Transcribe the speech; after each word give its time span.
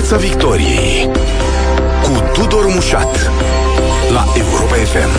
Piața 0.00 0.16
Victoriei 0.16 1.10
cu 2.02 2.40
Tudor 2.40 2.66
Mușat 2.74 3.30
la 4.12 4.24
Europa 4.36 4.74
FM. 4.74 5.10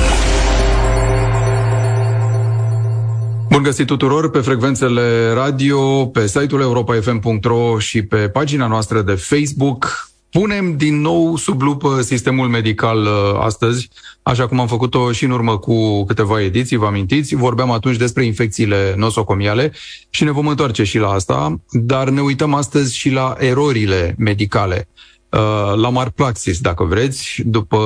Bun 3.50 3.64
găsit 3.64 3.86
tuturor 3.86 4.30
pe 4.30 4.40
frecvențele 4.40 5.32
radio, 5.34 6.06
pe 6.06 6.28
site-ul 6.28 6.62
europafm.ro 6.62 7.80
și 7.80 8.02
pe 8.02 8.18
pagina 8.18 8.68
noastră 8.68 9.02
de 9.02 9.14
Facebook. 9.14 10.11
Punem 10.32 10.78
din 10.78 11.02
nou 11.02 11.36
sub 11.36 11.62
lupă 11.62 12.02
sistemul 12.02 12.48
medical 12.48 13.02
uh, 13.02 13.40
astăzi, 13.40 13.90
așa 14.24 14.48
cum 14.48 14.60
am 14.60 14.68
făcut-o 14.68 15.12
și 15.12 15.24
în 15.24 15.32
urmă 15.32 15.58
cu 15.58 16.04
câteva 16.04 16.42
ediții, 16.42 16.78
vă 16.78 16.86
amintiți? 16.86 17.36
Vorbeam 17.36 17.72
atunci 17.72 17.98
despre 17.98 18.26
infecțiile 18.26 18.94
nosocomiale 18.98 19.72
și 20.10 20.24
ne 20.24 20.32
vom 20.32 20.48
întoarce 20.48 20.84
și 20.84 20.98
la 20.98 21.10
asta, 21.10 21.62
dar 21.72 22.10
ne 22.10 22.22
uităm 22.22 22.54
astăzi 22.54 22.98
și 22.98 23.10
la 23.10 23.36
erorile 23.38 24.16
medicale. 24.18 24.88
Uh, 25.32 25.74
la 25.76 25.90
Marpraxis, 25.90 26.60
dacă 26.60 26.84
vreți, 26.84 27.42
după 27.46 27.80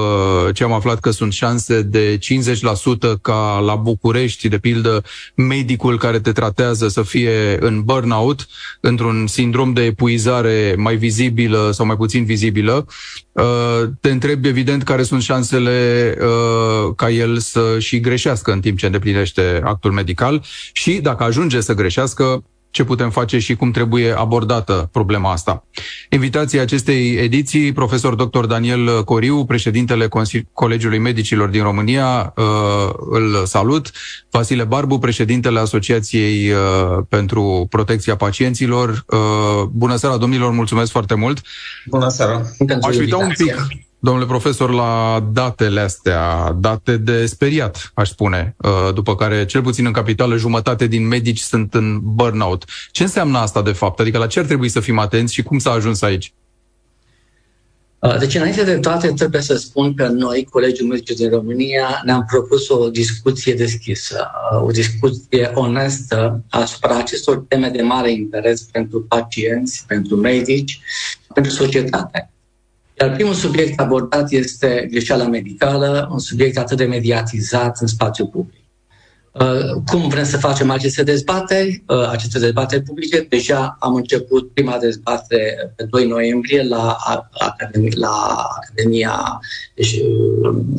ce 0.53 0.63
am 0.63 0.71
aflat 0.71 0.99
că 0.99 1.11
sunt 1.11 1.33
șanse 1.33 1.81
de 1.81 2.17
50% 2.17 3.21
ca 3.21 3.59
la 3.59 3.75
București, 3.75 4.49
de 4.49 4.57
pildă, 4.57 5.03
medicul 5.35 5.97
care 5.97 6.19
te 6.19 6.31
tratează 6.31 6.87
să 6.87 7.01
fie 7.01 7.57
în 7.59 7.81
burnout, 7.83 8.47
într-un 8.79 9.27
sindrom 9.27 9.73
de 9.73 9.83
epuizare 9.83 10.75
mai 10.77 10.95
vizibilă 10.95 11.69
sau 11.73 11.85
mai 11.85 11.95
puțin 11.95 12.25
vizibilă, 12.25 12.85
uh, 13.31 13.83
te 14.01 14.09
întrebi 14.09 14.47
evident 14.47 14.83
care 14.83 15.03
sunt 15.03 15.21
șansele 15.21 16.17
uh, 16.21 16.93
ca 16.95 17.09
el 17.09 17.37
să 17.37 17.75
și 17.79 17.99
greșească 17.99 18.51
în 18.51 18.59
timp 18.59 18.77
ce 18.77 18.85
îndeplinește 18.85 19.61
actul 19.63 19.91
medical 19.91 20.43
și 20.73 20.91
dacă 20.91 21.23
ajunge 21.23 21.61
să 21.61 21.73
greșească, 21.73 22.43
ce 22.75 22.83
putem 22.83 23.09
face 23.09 23.39
și 23.39 23.55
cum 23.55 23.71
trebuie 23.71 24.11
abordată 24.17 24.89
problema 24.91 25.31
asta. 25.31 25.63
Invitația 26.09 26.61
acestei 26.61 27.15
ediții, 27.15 27.71
profesor 27.71 28.15
dr. 28.15 28.45
Daniel 28.45 29.03
Coriu, 29.03 29.45
președintele 29.45 30.07
Colegiului 30.53 30.97
Medicilor 30.97 31.49
din 31.49 31.63
România, 31.63 32.33
uh, 32.37 32.43
îl 33.09 33.45
salut. 33.45 33.91
Vasile 34.29 34.63
Barbu, 34.63 34.99
președintele 34.99 35.59
Asociației 35.59 36.51
uh, 36.51 36.57
pentru 37.09 37.67
Protecția 37.69 38.15
Pacienților. 38.15 39.03
Uh, 39.07 39.63
bună 39.71 39.95
seara, 39.95 40.17
domnilor, 40.17 40.51
mulțumesc 40.51 40.91
foarte 40.91 41.13
mult. 41.13 41.41
Bună 41.85 42.09
seara. 42.09 42.41
Aș 42.81 42.97
uita 42.97 43.17
un 43.17 43.31
pic 43.37 43.84
domnule 44.05 44.25
profesor, 44.25 44.69
la 44.71 45.23
datele 45.31 45.79
astea, 45.79 46.51
date 46.59 46.97
de 46.97 47.25
speriat, 47.25 47.91
aș 47.93 48.09
spune, 48.09 48.55
uh, 48.57 48.93
după 48.93 49.15
care, 49.15 49.45
cel 49.45 49.61
puțin 49.61 49.85
în 49.85 49.91
capitală, 49.91 50.35
jumătate 50.35 50.87
din 50.87 51.07
medici 51.07 51.39
sunt 51.39 51.73
în 51.73 51.99
burnout. 52.01 52.63
Ce 52.91 53.03
înseamnă 53.03 53.37
asta, 53.37 53.61
de 53.61 53.71
fapt? 53.71 53.99
Adică 53.99 54.17
la 54.17 54.27
ce 54.27 54.39
ar 54.39 54.45
trebui 54.45 54.69
să 54.69 54.79
fim 54.79 54.99
atenți 54.99 55.33
și 55.33 55.43
cum 55.43 55.59
s-a 55.59 55.71
ajuns 55.71 56.01
aici? 56.01 56.33
Uh, 57.99 58.17
deci, 58.17 58.35
înainte 58.35 58.63
de 58.63 58.77
toate, 58.77 59.07
trebuie 59.07 59.41
să 59.41 59.55
spun 59.55 59.93
că 59.93 60.07
noi, 60.07 60.47
Colegiul 60.51 60.87
Medici 60.87 61.17
din 61.17 61.29
România, 61.29 62.01
ne-am 62.05 62.25
propus 62.29 62.69
o 62.69 62.89
discuție 62.89 63.53
deschisă, 63.53 64.27
uh, 64.51 64.63
o 64.63 64.71
discuție 64.71 65.51
onestă 65.53 66.43
asupra 66.49 66.97
acestor 66.97 67.45
teme 67.47 67.69
de 67.69 67.81
mare 67.81 68.11
interes 68.11 68.61
pentru 68.61 69.01
pacienți, 69.01 69.83
pentru 69.87 70.15
medici, 70.15 70.79
pentru 71.33 71.51
societate. 71.51 72.29
Iar 72.99 73.11
primul 73.11 73.33
subiect 73.33 73.79
abordat 73.79 74.31
este 74.31 74.87
greșeala 74.91 75.27
medicală, 75.27 76.07
un 76.11 76.19
subiect 76.19 76.57
atât 76.57 76.77
de 76.77 76.85
mediatizat 76.85 77.77
în 77.81 77.87
spațiu 77.87 78.27
public. 78.27 78.64
Uh, 79.39 79.81
cum 79.85 80.07
vrem 80.07 80.23
să 80.23 80.37
facem 80.37 80.69
aceste 80.69 81.03
dezbateri, 81.03 81.83
uh, 81.87 82.09
aceste 82.09 82.39
dezbateri 82.39 82.81
publice? 82.81 83.25
Deja 83.29 83.77
am 83.79 83.95
început 83.95 84.53
prima 84.53 84.77
dezbatere 84.77 85.73
pe 85.75 85.83
2 85.83 86.07
noiembrie 86.07 86.63
la, 86.63 86.97
Academia, 87.31 87.91
la 87.95 88.47
Academia 88.61 89.39
deci, 89.73 90.01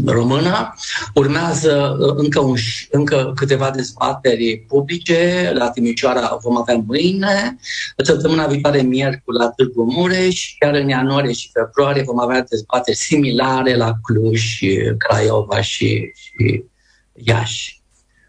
Română. 0.07 0.75
Urmează 1.15 1.97
uh, 2.01 2.15
încă, 2.17 2.41
un, 2.41 2.57
încă 2.91 3.33
câteva 3.35 3.71
dezbateri 3.71 4.65
publice. 4.69 5.53
La 5.55 5.71
Timișoara 5.71 6.39
vom 6.43 6.57
avea 6.57 6.85
mâine. 6.87 7.57
Săptămâna 7.97 8.47
viitoare, 8.47 8.83
miercuri, 8.83 9.39
la 9.39 9.49
Târgu 9.49 9.85
Mureș. 9.85 10.55
Iar 10.63 10.75
în 10.75 10.89
ianuarie 10.89 11.33
și 11.33 11.51
februarie 11.53 12.03
vom 12.03 12.21
avea 12.21 12.43
dezbateri 12.43 12.97
similare 12.97 13.77
la 13.77 13.93
Cluj, 14.03 14.59
Craiova 14.99 15.61
și, 15.61 16.13
și 16.15 16.65
Iași. 17.13 17.77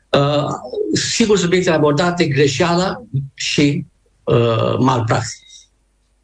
Uh, 0.10 0.50
sigur, 0.94 1.38
subiectele 1.38 1.76
abordate, 1.76 2.26
greșeala 2.26 3.04
și 3.34 3.86
uh, 4.24 4.78
malpraxis. 4.80 5.70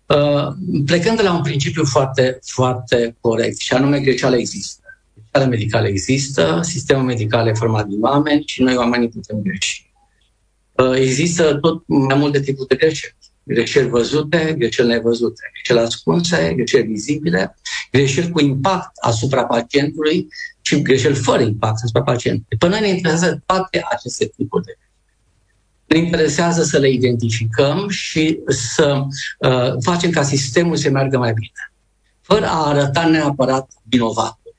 Uh, 0.05 0.47
plecând 0.85 1.17
de 1.17 1.23
la 1.23 1.33
un 1.33 1.41
principiu 1.41 1.85
foarte, 1.85 2.39
foarte 2.45 3.15
corect, 3.21 3.57
și 3.57 3.73
anume 3.73 3.99
greșeala 3.99 4.37
există. 4.37 4.81
Greșeala 5.13 5.55
medicală 5.55 5.87
există, 5.87 6.59
sistemul 6.63 7.03
medical 7.03 7.47
e 7.47 7.53
format 7.53 7.87
din 7.87 8.01
oameni 8.01 8.43
și 8.45 8.61
noi 8.61 8.75
oamenii 8.75 9.09
putem 9.09 9.41
greși. 9.41 9.91
Uh, 10.71 10.95
există 10.95 11.55
tot 11.55 11.83
mai 11.85 12.17
multe 12.17 12.39
tipuri 12.39 12.67
de 12.67 12.75
greșeli. 12.75 13.15
Greșeli 13.43 13.89
văzute, 13.89 14.55
greșeli 14.57 14.87
nevăzute, 14.87 15.51
greșeli 15.53 15.85
ascunse, 15.85 16.53
greșeli 16.55 16.87
vizibile, 16.87 17.55
greșeli 17.91 18.29
cu 18.31 18.39
impact 18.39 18.91
asupra 19.01 19.45
pacientului 19.45 20.27
și 20.65 20.81
greșeli 20.81 21.15
fără 21.15 21.41
impact 21.41 21.79
asupra 21.83 22.01
pacientului. 22.01 22.57
Pe 22.57 22.67
noi 22.67 22.79
ne 22.79 22.87
interesează 22.87 23.43
toate 23.45 23.85
aceste 23.89 24.31
tipuri 24.35 24.63
de 24.63 24.77
ne 25.93 25.97
interesează 25.97 26.63
să 26.63 26.77
le 26.77 26.89
identificăm 26.89 27.89
și 27.89 28.39
să 28.47 29.03
uh, 29.39 29.73
facem 29.81 30.09
ca 30.09 30.23
sistemul 30.23 30.75
să 30.75 30.89
meargă 30.89 31.17
mai 31.17 31.33
bine, 31.33 31.71
fără 32.21 32.45
a 32.45 32.67
arăta 32.67 33.07
neapărat 33.07 33.71
vinovatul. 33.83 34.55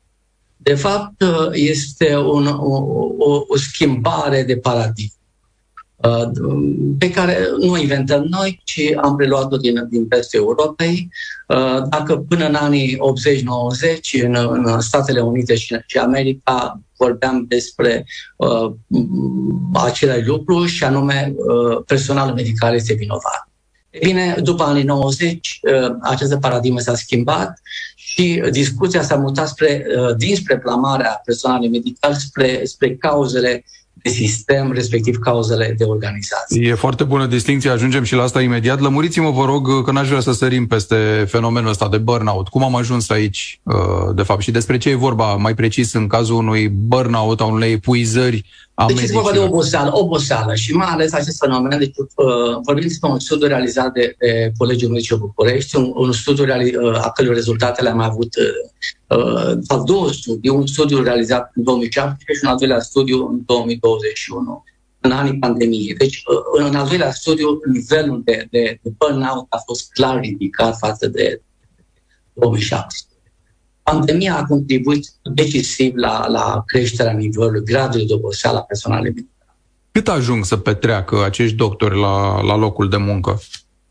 De 0.57 0.75
fapt, 0.75 1.23
uh, 1.23 1.49
este 1.53 2.17
un, 2.17 2.47
o, 2.47 2.77
o, 3.19 3.45
o 3.49 3.57
schimbare 3.57 4.43
de 4.43 4.57
paradigmă. 4.57 5.19
Uh, 6.05 6.31
pe 6.99 7.11
care 7.11 7.39
nu 7.59 7.71
o 7.71 7.77
inventăm 7.77 8.23
noi, 8.23 8.61
ci 8.65 8.81
am 9.03 9.17
preluat-o 9.17 9.57
din, 9.57 9.87
din 9.91 10.07
peste 10.07 10.37
Europei. 10.37 11.09
Uh, 11.49 11.83
dacă 11.89 12.17
până 12.17 12.47
în 12.47 12.55
anii 12.55 12.99
80-90 14.19 14.23
în, 14.23 14.35
în 14.65 14.81
Statele 14.81 15.21
Unite 15.21 15.55
și, 15.55 15.77
și 15.87 15.99
America 15.99 16.81
vorbeam 16.97 17.45
despre 17.49 18.07
uh, 18.37 18.73
același 19.73 20.27
lucru 20.27 20.65
și 20.65 20.85
anume 20.85 21.35
uh, 21.37 21.83
personalul 21.87 22.35
medical 22.35 22.75
este 22.75 22.95
vinovat. 22.95 23.49
E 23.91 23.99
bine, 24.07 24.37
după 24.43 24.63
anii 24.63 24.85
90, 24.85 25.61
uh, 25.63 25.97
această 26.01 26.37
paradigmă 26.37 26.81
s-a 26.81 26.95
schimbat 26.95 27.61
și 27.95 28.43
discuția 28.51 29.03
s-a 29.03 29.17
mutat 29.17 29.49
spre, 29.49 29.87
uh, 29.99 30.17
dinspre 30.17 30.59
plamarea 30.59 31.21
personalului 31.25 31.69
medical 31.69 32.15
spre, 32.15 32.61
spre 32.65 32.97
cauzele 32.97 33.65
de 34.05 34.11
sistem, 34.11 34.73
respectiv 34.73 35.17
cauzele 35.17 35.75
de 35.79 35.85
organizație. 35.85 36.69
E 36.69 36.75
foarte 36.75 37.05
bună 37.05 37.27
distinție, 37.27 37.71
ajungem 37.71 38.03
și 38.03 38.15
la 38.15 38.23
asta 38.23 38.41
imediat. 38.41 38.81
Lămuriți-mă, 38.81 39.31
vă 39.31 39.45
rog, 39.45 39.85
că 39.85 39.91
n-aș 39.91 40.09
vrea 40.09 40.21
să 40.21 40.33
sărim 40.33 40.67
peste 40.67 41.25
fenomenul 41.29 41.71
ăsta 41.71 41.89
de 41.89 41.99
burnout. 41.99 42.49
Cum 42.49 42.65
am 42.65 42.77
ajuns 42.77 43.11
aici, 43.11 43.61
uh, 43.63 43.75
de 44.15 44.23
fapt, 44.23 44.43
și 44.43 44.51
despre 44.51 44.79
ce 44.79 44.91
e 44.91 44.95
vorba, 44.95 45.35
mai 45.35 45.55
precis, 45.55 45.93
în 45.93 46.07
cazul 46.07 46.37
unui 46.37 46.69
burnout, 46.69 47.41
a 47.41 47.45
unei 47.45 47.73
epuizări 47.73 48.45
a 48.75 48.87
deci 48.87 49.01
este 49.01 49.13
vorba 49.13 49.33
de 49.33 49.39
oboseală, 49.39 49.91
oboseală 49.97 50.55
și 50.55 50.73
mai 50.73 50.87
ales 50.87 51.13
acest 51.13 51.39
fenomen, 51.39 51.79
deci 51.79 51.97
uh, 51.97 52.57
vorbim 52.63 52.83
despre 52.83 53.11
un 53.11 53.19
studiu 53.19 53.47
realizat 53.47 53.93
de, 53.93 54.17
de 54.19 54.53
Colegiul 54.57 54.91
Medicii 54.91 55.17
București, 55.17 55.77
un, 55.77 55.93
un 55.95 56.13
studiu 56.13 56.45
reali, 56.45 56.77
uh, 56.77 57.05
a 57.05 57.11
cărui 57.11 57.35
rezultate 57.35 57.83
le-am 57.83 58.01
avut, 58.01 58.35
uh, 59.09 59.19
uh, 59.19 59.83
două 59.85 60.13
studii, 60.13 60.51
un 60.51 60.67
studiu 60.67 61.03
realizat 61.03 61.51
în 61.55 61.63
2017 61.63 62.33
și 62.33 62.45
un 62.45 62.51
al 62.51 62.59
doilea 62.59 62.81
studiu 62.81 63.27
în 63.27 63.43
2021 63.47 64.65
în 65.01 65.11
anii 65.11 65.39
pandemiei. 65.39 65.95
Deci, 65.95 66.17
uh, 66.17 66.67
în 66.67 66.75
al 66.75 66.89
doilea 66.89 67.13
studiu, 67.13 67.61
nivelul 67.73 68.23
de, 68.25 68.47
de, 68.51 68.79
de 68.83 68.91
burnout 68.99 69.47
a 69.49 69.59
fost 69.65 69.93
clar 69.93 70.21
ridicat 70.21 70.79
față 70.79 71.07
de 71.07 71.43
2017. 72.33 73.14
Pandemia 73.85 74.37
a 74.37 74.45
contribuit 74.45 75.07
decisiv 75.23 75.95
la, 75.95 76.27
la 76.29 76.63
creșterea 76.67 77.13
nivelului 77.13 77.65
gradului 77.65 78.07
de 78.07 78.15
oboseală 78.15 78.59
a 78.59 78.63
personalului 78.63 79.13
medical. 79.15 79.57
Cât 79.93 80.09
ajung 80.09 80.45
să 80.45 80.57
petreacă 80.57 81.25
acești 81.25 81.57
doctori 81.57 82.01
la, 82.01 82.43
la 82.43 82.57
locul 82.57 82.89
de 82.89 82.97
muncă? 82.97 83.41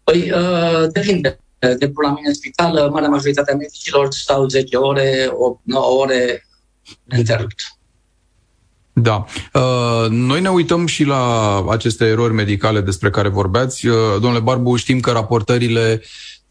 Păi, 0.04 0.32
uh, 0.32 0.92
depinde. 0.92 1.38
De 1.60 1.92
la 2.02 2.14
mine 2.14 2.28
în 2.28 2.34
spital, 2.34 2.90
marea 2.90 3.10
majoritatea 3.10 3.56
medicilor 3.56 4.08
stau 4.12 4.48
10 4.48 4.76
ore, 4.76 5.30
8, 5.32 5.60
9 5.64 5.86
ore 5.86 6.48
întrerupt. 7.08 7.78
Da. 8.94 9.26
Uh, 9.54 10.10
noi 10.10 10.42
ne 10.42 10.50
uităm 10.50 10.86
și 10.86 11.04
la 11.04 11.66
aceste 11.70 12.06
erori 12.06 12.34
medicale 12.34 12.82
despre 12.82 13.10
care 13.10 13.28
vorbeați. 13.28 13.88
Uh, 13.88 13.96
domnule 14.12 14.40
Barbu, 14.40 14.76
știm 14.76 15.00
că 15.00 15.12
raportările 15.12 16.02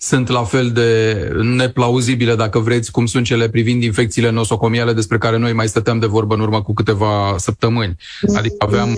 sunt 0.03 0.29
la 0.29 0.45
fel 0.45 0.71
de 0.71 1.15
neplauzibile, 1.43 2.35
dacă 2.35 2.59
vreți, 2.59 2.91
cum 2.91 3.07
sunt 3.07 3.25
cele 3.25 3.49
privind 3.49 3.83
infecțiile 3.83 4.31
nosocomiale 4.31 4.93
despre 4.93 5.19
care 5.19 5.39
noi 5.39 5.53
mai 5.53 5.69
stăteam 5.69 5.99
de 5.99 6.07
vorbă 6.07 6.35
în 6.35 6.41
urmă 6.41 6.63
cu 6.63 6.73
câteva 6.73 7.35
săptămâni. 7.39 7.97
Adică 8.35 8.55
aveam 8.59 8.97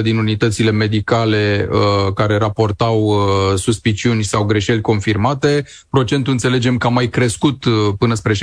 40% 0.00 0.02
din 0.02 0.16
unitățile 0.16 0.70
medicale 0.70 1.68
uh, 1.70 2.12
care 2.14 2.36
raportau 2.36 3.02
uh, 3.04 3.58
suspiciuni 3.58 4.22
sau 4.22 4.44
greșeli 4.44 4.80
confirmate. 4.80 5.64
Procentul 5.90 6.32
înțelegem 6.32 6.76
că 6.76 6.86
a 6.86 6.90
mai 6.90 7.08
crescut 7.08 7.64
uh, 7.64 7.72
până 7.98 8.14
spre 8.14 8.32
60%, 8.34 8.38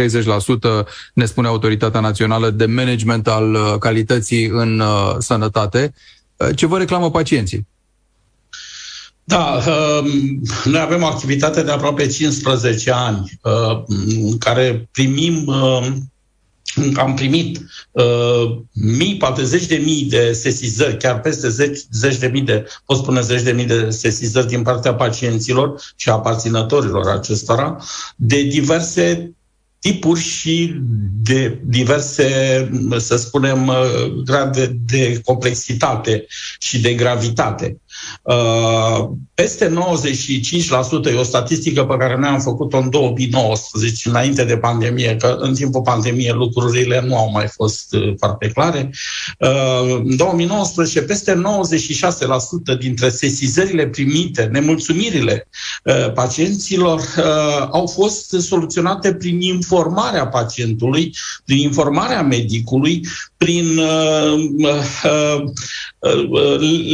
ne 1.13 1.25
spune 1.25 1.47
Autoritatea 1.47 1.99
Națională 1.99 2.49
de 2.49 2.65
Management 2.65 3.27
al 3.27 3.53
uh, 3.53 3.75
Calității 3.79 4.45
în 4.45 4.79
uh, 4.79 5.15
Sănătate. 5.17 5.93
Uh, 6.35 6.49
ce 6.55 6.65
vă 6.65 6.77
reclamă 6.77 7.11
pacienții? 7.11 7.67
Da, 9.27 9.59
uh, 9.67 10.11
noi 10.63 10.79
avem 10.79 11.01
o 11.01 11.05
activitate 11.05 11.61
de 11.63 11.71
aproape 11.71 12.07
15 12.07 12.91
ani 12.91 13.39
uh, 13.43 13.83
în 14.21 14.37
care 14.37 14.89
primim 14.91 15.47
uh, 15.47 15.87
am 16.95 17.13
primit 17.13 17.65
uh, 17.91 18.57
mii, 18.73 19.17
poate 19.17 19.43
zeci 19.43 19.65
de 19.65 19.75
mii 19.75 20.03
de 20.03 20.31
sesizări, 20.31 20.97
chiar 20.97 21.19
peste 21.19 21.49
zeci, 21.49 21.79
zeci 21.91 22.17
de 22.17 22.27
mii 22.27 22.41
de, 22.41 22.65
pot 22.85 22.97
spune 22.97 23.21
zeci 23.21 23.41
de 23.41 23.51
mii 23.51 23.65
de 23.65 23.89
sesizări 23.89 24.47
din 24.47 24.61
partea 24.61 24.93
pacienților 24.93 25.81
și 25.95 26.09
aparținătorilor 26.09 27.07
acestora, 27.07 27.77
de 28.15 28.41
diverse 28.41 29.35
tipuri 29.85 30.19
și 30.19 30.75
de 31.21 31.59
diverse, 31.63 32.27
să 32.97 33.15
spunem, 33.15 33.67
uh, 33.67 34.23
grade 34.23 34.77
de 34.85 35.21
complexitate 35.23 36.25
și 36.59 36.81
de 36.81 36.93
gravitate. 36.93 37.77
Uh, 38.21 39.09
peste 39.33 39.67
95%, 39.67 41.09
e 41.09 41.13
o 41.13 41.23
statistică 41.23 41.85
pe 41.85 41.97
care 41.97 42.17
noi 42.17 42.29
am 42.29 42.39
făcut-o 42.39 42.77
în 42.77 42.89
2019, 42.89 44.09
înainte 44.09 44.43
de 44.43 44.57
pandemie, 44.57 45.15
că 45.15 45.37
în 45.39 45.53
timpul 45.53 45.81
pandemiei 45.81 46.31
lucrurile 46.33 47.01
nu 47.07 47.17
au 47.17 47.31
mai 47.31 47.47
fost 47.47 47.93
uh, 47.93 48.13
foarte 48.17 48.47
clare. 48.47 48.89
Uh, 49.39 50.01
în 50.03 50.15
2019, 50.15 51.01
peste 51.01 51.41
96% 52.75 52.77
dintre 52.79 53.09
sesizările 53.09 53.87
primite, 53.87 54.43
nemulțumirile 54.43 55.47
pacienților 56.13 57.01
au 57.71 57.87
fost 57.87 58.35
soluționate 58.39 59.13
prin 59.13 59.41
informarea 59.75 60.27
pacientului, 60.27 61.15
prin 61.45 61.57
informarea 61.57 62.21
medicului, 62.21 63.07
prin 63.37 63.79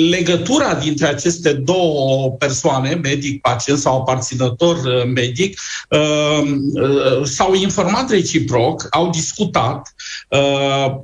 legătura 0.10 0.74
din 0.76 0.92
dintre 0.92 1.08
aceste 1.08 1.54
două 1.54 2.30
persoane, 2.32 2.94
medic-pacient 2.94 3.80
sau 3.80 4.00
aparținător 4.00 4.76
uh, 4.76 5.06
medic, 5.16 5.60
uh, 5.90 6.42
uh, 6.74 7.24
s-au 7.24 7.54
informat 7.54 8.10
reciproc, 8.10 8.88
au 8.90 9.10
discutat, 9.10 9.96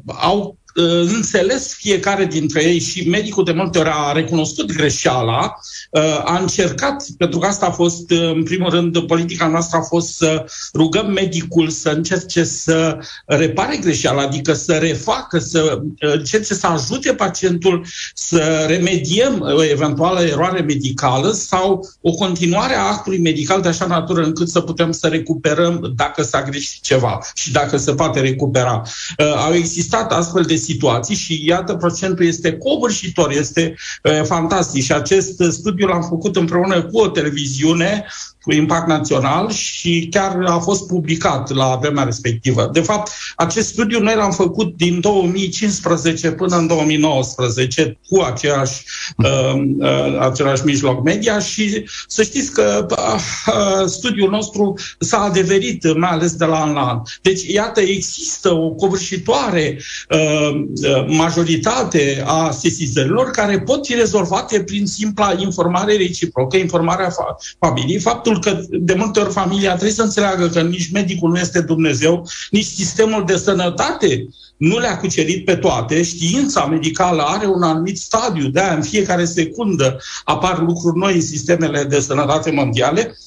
au 0.06 0.58
înțeles 1.14 1.74
fiecare 1.74 2.26
dintre 2.26 2.64
ei 2.64 2.80
și 2.80 3.10
medicul 3.10 3.44
de 3.44 3.52
multe 3.52 3.80
ori 3.80 3.90
a 3.92 4.12
recunoscut 4.12 4.72
greșeala, 4.72 5.54
a 6.24 6.38
încercat, 6.40 7.06
pentru 7.18 7.40
că 7.40 7.48
asta 7.48 7.66
a 7.66 7.72
fost, 7.72 8.12
în 8.12 8.44
primul 8.44 8.70
rând, 8.70 9.00
politica 9.00 9.48
noastră 9.48 9.78
a 9.78 9.82
fost 9.82 10.16
să 10.16 10.46
rugăm 10.74 11.12
medicul 11.12 11.70
să 11.70 11.90
încerce 11.90 12.44
să 12.44 12.98
repare 13.26 13.78
greșeala, 13.78 14.22
adică 14.22 14.54
să 14.54 14.74
refacă, 14.74 15.40
să 15.40 15.80
încerce 16.00 16.54
să 16.54 16.68
ajute 16.68 17.14
pacientul 17.14 17.86
să 18.14 18.66
remediem 18.68 19.42
o 19.56 19.64
eventuală 19.64 20.20
eroare 20.20 20.62
medicală 20.62 21.32
sau 21.32 21.90
o 22.02 22.12
continuare 22.12 22.76
a 22.76 22.82
actului 22.82 23.20
medical 23.20 23.62
de 23.62 23.68
așa 23.68 23.86
natură 23.86 24.24
încât 24.24 24.50
să 24.50 24.62
putem 24.62 24.92
să 24.92 25.08
recuperăm 25.08 25.94
dacă 25.96 26.24
s-a 26.24 26.44
greșit 26.44 26.82
ceva 26.82 27.20
și 27.34 27.52
dacă 27.52 27.78
se 27.78 27.94
poate 27.94 28.20
recupera. 28.20 28.82
Au 29.46 29.54
existat 29.54 30.12
astfel 30.12 30.44
de 30.44 30.56
situații 30.68 31.16
și 31.16 31.42
iată 31.46 31.76
procentul 31.76 32.26
este 32.26 32.58
covârșitor, 32.58 33.32
este 33.32 33.76
uh, 34.04 34.22
fantastic 34.24 34.84
și 34.84 34.94
acest 34.94 35.42
studiu 35.50 35.88
l-am 35.88 36.02
făcut 36.02 36.36
împreună 36.36 36.82
cu 36.82 37.00
o 37.00 37.08
televiziune 37.08 38.06
cu 38.42 38.54
impact 38.54 38.88
național 38.88 39.52
și 39.52 40.08
chiar 40.12 40.44
a 40.46 40.58
fost 40.58 40.88
publicat 40.88 41.54
la 41.54 41.78
vremea 41.82 42.04
respectivă. 42.04 42.70
De 42.74 42.80
fapt, 42.80 43.12
acest 43.36 43.68
studiu 43.68 44.00
noi 44.00 44.16
l-am 44.16 44.32
făcut 44.32 44.76
din 44.76 45.00
2015 45.00 46.32
până 46.32 46.56
în 46.56 46.68
2019 46.68 48.00
cu 48.10 48.22
aceeași, 48.22 48.84
uh, 49.18 49.62
uh, 49.78 50.20
același 50.20 50.66
mijloc 50.66 51.04
media 51.04 51.40
și 51.40 51.86
să 52.08 52.24
știți 52.24 52.52
că 52.52 52.86
uh, 52.90 53.86
studiul 53.86 54.30
nostru 54.30 54.74
s-a 55.00 55.18
adeverit 55.18 55.98
mai 55.98 56.10
ales 56.10 56.34
de 56.34 56.46
la 56.46 56.62
an 56.62 56.74
la 56.74 56.82
an. 56.82 57.02
Deci, 57.22 57.48
iată, 57.48 57.82
există 57.82 58.54
o 58.54 58.70
covârșitoare 58.70 59.78
uh, 60.10 60.18
uh, 60.18 60.47
majoritate 61.08 62.24
a 62.26 62.52
sesizărilor 62.52 63.32
care 63.32 63.60
pot 63.60 63.86
fi 63.86 63.94
rezolvate 63.94 64.64
prin 64.64 64.86
simpla 64.86 65.36
informare 65.40 65.98
reciprocă, 65.98 66.58
informarea 66.58 67.10
fa- 67.10 67.58
familiei, 67.60 68.00
faptul 68.00 68.28
faptul 68.28 68.40
că 68.40 68.66
de 68.70 68.94
multe 68.94 69.20
ori 69.20 69.32
familia 69.32 69.72
trebuie 69.72 69.92
să 69.92 70.02
înțeleagă 70.02 70.48
că 70.48 70.62
nici 70.62 70.92
medicul 70.92 71.30
nu 71.30 71.40
este 71.40 71.62
Dumnezeu, 71.62 72.30
nici 72.50 72.66
sistemul 72.66 73.24
de 73.26 73.38
sănătate 73.38 74.28
nu 74.58 74.78
le-a 74.78 74.98
cucerit 74.98 75.46
pe 75.46 75.56
toate. 75.56 76.04
Știința 76.04 76.66
medicală 76.66 77.22
are 77.22 77.46
un 77.48 77.62
anumit 77.62 77.98
stadiu, 77.98 78.48
de 78.48 78.62
în 78.76 78.82
fiecare 78.82 79.26
secundă 79.26 80.00
apar 80.24 80.60
lucruri 80.60 80.98
noi 80.98 81.14
în 81.14 81.22
sistemele 81.22 81.84
de 81.84 82.00
sănătate 82.00 82.52
mondiale 82.52 83.18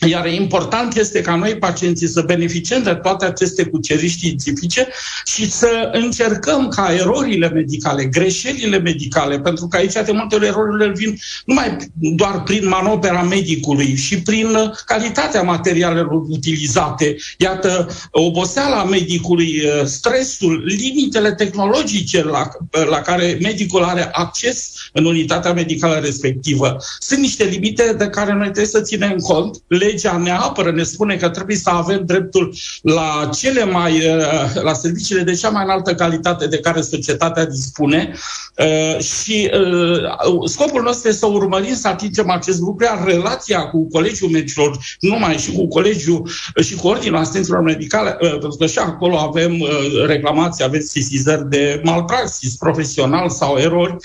iar 0.00 0.26
important 0.26 0.96
este 0.96 1.20
ca 1.20 1.34
noi, 1.34 1.56
pacienții, 1.56 2.08
să 2.08 2.22
beneficiem 2.26 2.82
de 2.82 2.94
toate 2.94 3.24
aceste 3.24 3.64
cuceriri 3.64 4.08
științifice 4.08 4.88
și 5.24 5.50
să 5.50 5.90
încercăm 5.92 6.68
ca 6.68 6.94
erorile 6.94 7.48
medicale, 7.48 8.04
greșelile 8.04 8.78
medicale, 8.78 9.40
pentru 9.40 9.66
că 9.66 9.76
aici 9.76 9.92
de 9.92 10.12
multe 10.12 10.34
ori 10.34 10.46
erorile 10.46 10.92
vin 10.94 11.18
numai 11.44 11.76
doar 11.94 12.42
prin 12.42 12.68
manopera 12.68 13.22
medicului 13.22 13.96
și 13.96 14.22
prin 14.22 14.48
calitatea 14.86 15.42
materialelor 15.42 16.22
utilizate. 16.28 17.16
Iată, 17.38 17.88
oboseala 18.10 18.84
medicului, 18.84 19.62
stresul, 19.84 20.62
limitele 20.66 21.34
tehnologice 21.34 22.24
la, 22.24 22.48
la 22.90 23.00
care 23.00 23.38
medicul 23.42 23.82
are 23.82 24.08
acces 24.12 24.72
în 24.92 25.04
unitatea 25.04 25.52
medicală 25.52 25.94
respectivă. 25.94 26.76
Sunt 26.98 27.20
niște 27.20 27.44
limite 27.44 27.94
de 27.98 28.06
care 28.06 28.32
noi 28.32 28.42
trebuie 28.42 28.66
să 28.66 28.80
ținem 28.80 29.16
cont 29.16 29.62
legea 29.86 30.16
ne 30.16 30.30
apără, 30.30 30.70
ne 30.70 30.82
spune 30.82 31.16
că 31.16 31.28
trebuie 31.28 31.56
să 31.56 31.70
avem 31.70 32.02
dreptul 32.04 32.54
la 32.82 33.28
cele 33.38 33.64
mai, 33.64 33.92
uh, 33.92 34.62
la 34.62 34.72
serviciile 34.72 35.22
de 35.22 35.34
cea 35.34 35.48
mai 35.48 35.64
înaltă 35.64 35.94
calitate 35.94 36.46
de 36.46 36.58
care 36.58 36.80
societatea 36.80 37.46
dispune 37.46 38.12
uh, 38.56 39.00
și 39.02 39.50
uh, 39.52 40.48
scopul 40.48 40.82
nostru 40.82 41.08
este 41.08 41.20
să 41.20 41.26
urmărim 41.26 41.74
să 41.74 41.88
atingem 41.88 42.30
acest 42.30 42.60
lucru, 42.60 42.84
iar 42.84 43.04
relația 43.04 43.60
cu 43.60 43.88
colegiul 43.88 44.30
medicilor, 44.30 44.78
numai 45.00 45.36
și 45.36 45.52
cu 45.52 45.68
colegiul 45.68 46.28
și 46.60 46.74
cu 46.74 46.86
ordinul 46.86 47.18
asistenților 47.18 47.60
medicale, 47.60 48.10
pentru 48.10 48.56
că 48.58 48.66
și 48.66 48.78
acolo 48.78 49.16
avem 49.18 49.66
reclamații, 50.06 50.64
avem 50.64 50.80
sesizări 50.80 51.48
de 51.48 51.80
malpraxis 51.84 52.54
profesional 52.56 53.30
sau 53.30 53.56
erori. 53.56 53.96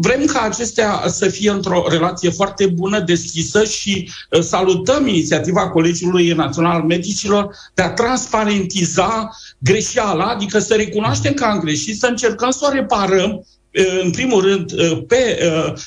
Vrem 0.00 0.24
ca 0.24 0.40
acestea 0.40 1.02
să 1.06 1.28
fie 1.28 1.50
într-o 1.50 1.84
relație 1.88 2.30
foarte 2.30 2.66
bună, 2.66 3.00
deschisă 3.00 3.64
și 3.64 4.10
salutăm 4.40 5.06
inițiativa 5.06 5.68
Colegiului 5.68 6.32
Național 6.32 6.82
Medicilor 6.82 7.56
de 7.74 7.82
a 7.82 7.92
transparentiza 7.92 9.30
greșeala, 9.58 10.24
adică 10.24 10.58
să 10.58 10.74
recunoaștem 10.74 11.32
că 11.32 11.44
am 11.44 11.58
greșit, 11.58 11.98
să 11.98 12.06
încercăm 12.06 12.50
să 12.50 12.66
o 12.68 12.72
reparăm 12.72 13.44
în 14.02 14.10
primul 14.10 14.42
rând, 14.42 14.72
pe 15.06 15.38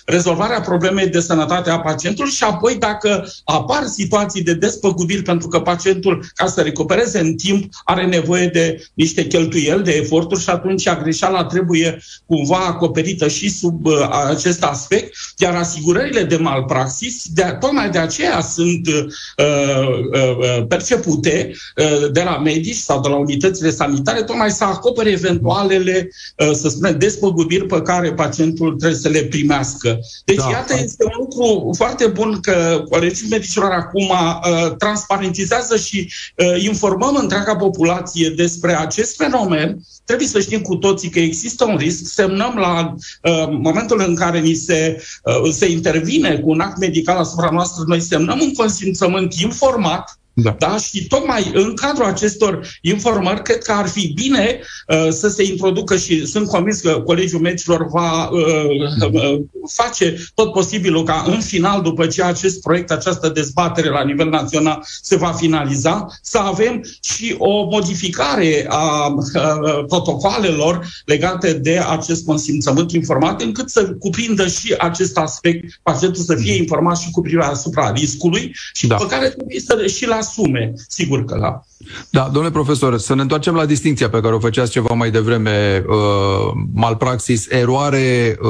rezolvarea 0.06 0.62
problemei 0.62 1.08
de 1.08 1.20
sănătate 1.20 1.70
a 1.70 1.80
pacientului 1.80 2.32
și 2.32 2.44
apoi 2.44 2.76
dacă 2.76 3.28
apar 3.44 3.84
situații 3.86 4.44
de 4.44 4.54
despăgubiri 4.54 5.22
pentru 5.22 5.48
că 5.48 5.60
pacientul, 5.60 6.26
ca 6.36 6.48
să 6.48 6.62
recupereze 6.62 7.20
în 7.20 7.36
timp, 7.36 7.74
are 7.84 8.06
nevoie 8.06 8.48
de 8.48 8.88
niște 8.94 9.28
cheltuieli, 9.28 9.84
de 9.84 9.92
eforturi 9.92 10.42
și 10.42 10.50
atunci 10.50 10.90
greșeala 10.90 11.46
trebuie 11.46 12.00
cumva 12.26 12.58
acoperită 12.58 13.28
și 13.28 13.50
sub 13.50 13.88
acest 14.30 14.64
aspect, 14.64 15.16
iar 15.38 15.56
asigurările 15.56 16.24
de 16.24 16.36
malpraxis, 16.36 17.24
de, 17.34 17.58
tocmai 17.60 17.90
de 17.90 17.98
aceea 17.98 18.42
sunt 18.42 18.88
uh, 18.88 19.06
uh, 19.38 20.66
percepute 20.68 21.52
uh, 21.76 22.12
de 22.12 22.22
la 22.24 22.38
medici 22.38 22.76
sau 22.76 23.02
de 23.02 23.08
la 23.08 23.16
unitățile 23.16 23.72
sanitare, 23.72 24.24
tocmai 24.24 24.52
să 24.52 24.64
acopere 24.64 25.10
eventualele, 25.10 26.10
uh, 26.38 26.52
să 26.54 26.70
spunem, 26.70 26.98
despăgubiri 26.98 27.66
pe 27.74 27.82
care 27.82 28.14
pacientul 28.14 28.76
trebuie 28.76 29.00
să 29.00 29.10
le 29.10 29.24
primească. 29.24 30.00
Deci, 30.26 30.38
da. 30.38 30.50
iată, 30.50 30.74
este 30.84 31.04
un 31.04 31.12
lucru 31.18 31.74
foarte 31.76 32.08
bun 32.08 32.40
că 32.42 32.84
Colegiul 32.90 33.30
Medicilor 33.30 33.72
acum 33.72 34.10
uh, 34.10 34.76
transparentizează 34.78 35.78
și 35.78 36.14
uh, 36.38 36.64
informăm 36.64 37.16
întreaga 37.16 37.56
populație 37.56 38.30
despre 38.30 38.76
acest 38.80 39.16
fenomen. 39.16 39.78
Trebuie 40.06 40.28
să 40.28 40.40
știm 40.40 40.62
cu 40.62 40.76
toții 40.76 41.10
că 41.10 41.20
există 41.20 41.66
un 41.66 41.76
risc. 41.76 42.14
Semnăm 42.14 42.56
la 42.56 42.94
uh, 43.22 43.58
momentul 43.62 44.04
în 44.08 44.16
care 44.16 44.40
ni 44.40 44.54
se, 44.54 45.04
uh, 45.24 45.52
se 45.52 45.70
intervine 45.70 46.40
cu 46.40 46.50
un 46.50 46.60
act 46.60 46.78
medical 46.78 47.18
asupra 47.18 47.50
noastră, 47.50 47.84
noi 47.88 48.00
semnăm 48.00 48.40
un 48.42 48.54
consimțământ 48.54 49.34
informat 49.34 50.18
Da. 50.34 50.56
da? 50.60 50.78
Și 50.78 51.08
tocmai 51.08 51.52
în 51.54 51.74
cadrul 51.76 52.06
acestor 52.06 52.68
informări, 52.82 53.42
cred 53.42 53.58
că 53.58 53.72
ar 53.72 53.88
fi 53.88 54.12
bine 54.16 54.60
uh, 54.88 55.08
să 55.10 55.28
se 55.28 55.44
introducă 55.44 55.98
și 55.98 56.26
sunt 56.26 56.48
convins 56.48 56.80
că 56.80 57.02
Colegiul 57.06 57.42
Medicilor 57.42 57.88
va 57.90 58.30
uh, 58.30 59.12
uh, 59.12 59.42
face 59.74 60.18
tot 60.34 60.52
posibilul 60.52 61.04
ca 61.04 61.24
în 61.28 61.40
final, 61.40 61.82
după 61.82 62.08
ce 62.08 62.24
acest 62.24 62.62
proiect, 62.62 62.92
această 62.92 63.30
dezbatere 63.30 63.90
la 63.90 64.04
nivel 64.04 64.30
național 64.30 64.86
se 65.02 65.16
va 65.16 65.32
finaliza, 65.32 66.08
să 66.22 66.38
avem 66.38 66.82
și 67.02 67.36
o 67.38 67.64
modificare 67.64 68.66
a 68.70 69.08
uh, 69.08 69.86
protocoalelor 69.88 70.88
legate 71.06 71.54
de 71.54 71.82
acest 71.90 72.26
consimțământ 72.26 72.92
informat, 72.92 73.42
încât 73.42 73.70
să 73.70 73.94
cuprindă 74.00 74.48
și 74.48 74.76
acest 74.78 75.18
aspect, 75.18 75.80
pacientul 75.84 76.24
să 76.24 76.36
fie 76.36 76.56
informat 76.56 76.98
și 76.98 77.12
cu 77.12 77.22
privire 77.22 77.44
asupra 77.44 77.92
riscului 77.92 78.56
și 78.74 78.88
da. 78.88 78.96
pe 78.96 79.06
care 79.06 79.30
trebuie 79.30 79.60
să 79.60 79.88
și 79.88 80.08
la 80.08 80.22
asume, 80.24 80.74
sigur 80.88 81.26
că 81.26 81.38
da. 81.40 81.62
Da, 82.10 82.24
domnule 82.24 82.54
profesor, 82.54 82.98
să 82.98 83.16
ne 83.16 83.22
întoarcem 83.22 83.56
la 83.56 83.66
distinția 83.66 84.10
pe 84.10 84.20
care 84.20 84.36
o 84.36 84.40
făceați 84.40 84.72
ceva 84.72 84.94
mai 84.94 85.12
devreme, 85.12 85.84
uh, 85.88 86.52
malpraxis, 86.74 87.50
eroare 87.50 88.38
uh, 88.42 88.50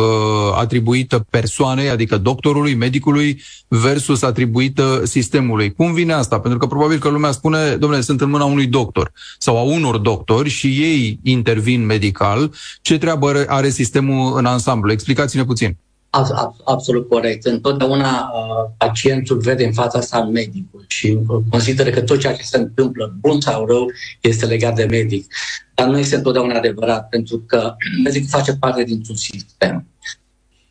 atribuită 0.55 1.25
persoanei, 1.29 1.89
adică 1.89 2.17
doctorului, 2.17 2.75
medicului, 2.75 3.41
versus 3.67 4.21
atribuită 4.21 5.01
sistemului. 5.05 5.73
Cum 5.73 5.93
vine 5.93 6.13
asta? 6.13 6.39
Pentru 6.39 6.59
că 6.59 6.67
probabil 6.67 6.99
că 6.99 7.09
lumea 7.09 7.31
spune, 7.31 7.75
domnule, 7.75 8.01
sunt 8.01 8.21
în 8.21 8.29
mâna 8.29 8.45
unui 8.45 8.67
doctor 8.67 9.11
sau 9.37 9.57
a 9.57 9.61
unor 9.61 9.97
doctori 9.97 10.49
și 10.49 10.67
ei 10.67 11.19
intervin 11.23 11.85
medical. 11.85 12.51
Ce 12.81 12.97
treabă 12.97 13.45
are 13.47 13.69
sistemul 13.69 14.37
în 14.37 14.45
ansamblu? 14.45 14.91
Explicați-ne 14.91 15.45
puțin. 15.45 15.77
Absolut 16.63 17.09
corect. 17.09 17.45
Întotdeauna 17.45 18.31
uh, 18.33 18.71
pacientul 18.77 19.37
vede 19.37 19.65
în 19.65 19.73
fața 19.73 20.01
sa 20.01 20.23
medicul 20.23 20.85
și 20.87 21.17
uh, 21.27 21.39
consideră 21.49 21.89
că 21.89 22.01
tot 22.01 22.19
ceea 22.19 22.35
ce 22.35 22.43
se 22.43 22.57
întâmplă, 22.57 23.15
bun 23.19 23.41
sau 23.41 23.65
rău, 23.65 23.91
este 24.21 24.45
legat 24.45 24.75
de 24.75 24.83
medic. 24.83 25.33
Dar 25.73 25.87
nu 25.87 25.97
este 25.97 26.15
întotdeauna 26.15 26.57
adevărat, 26.57 27.09
pentru 27.09 27.43
că 27.47 27.75
medicul 28.03 28.27
face 28.29 28.53
parte 28.53 28.83
dintr-un 28.83 29.15
sistem. 29.15 29.87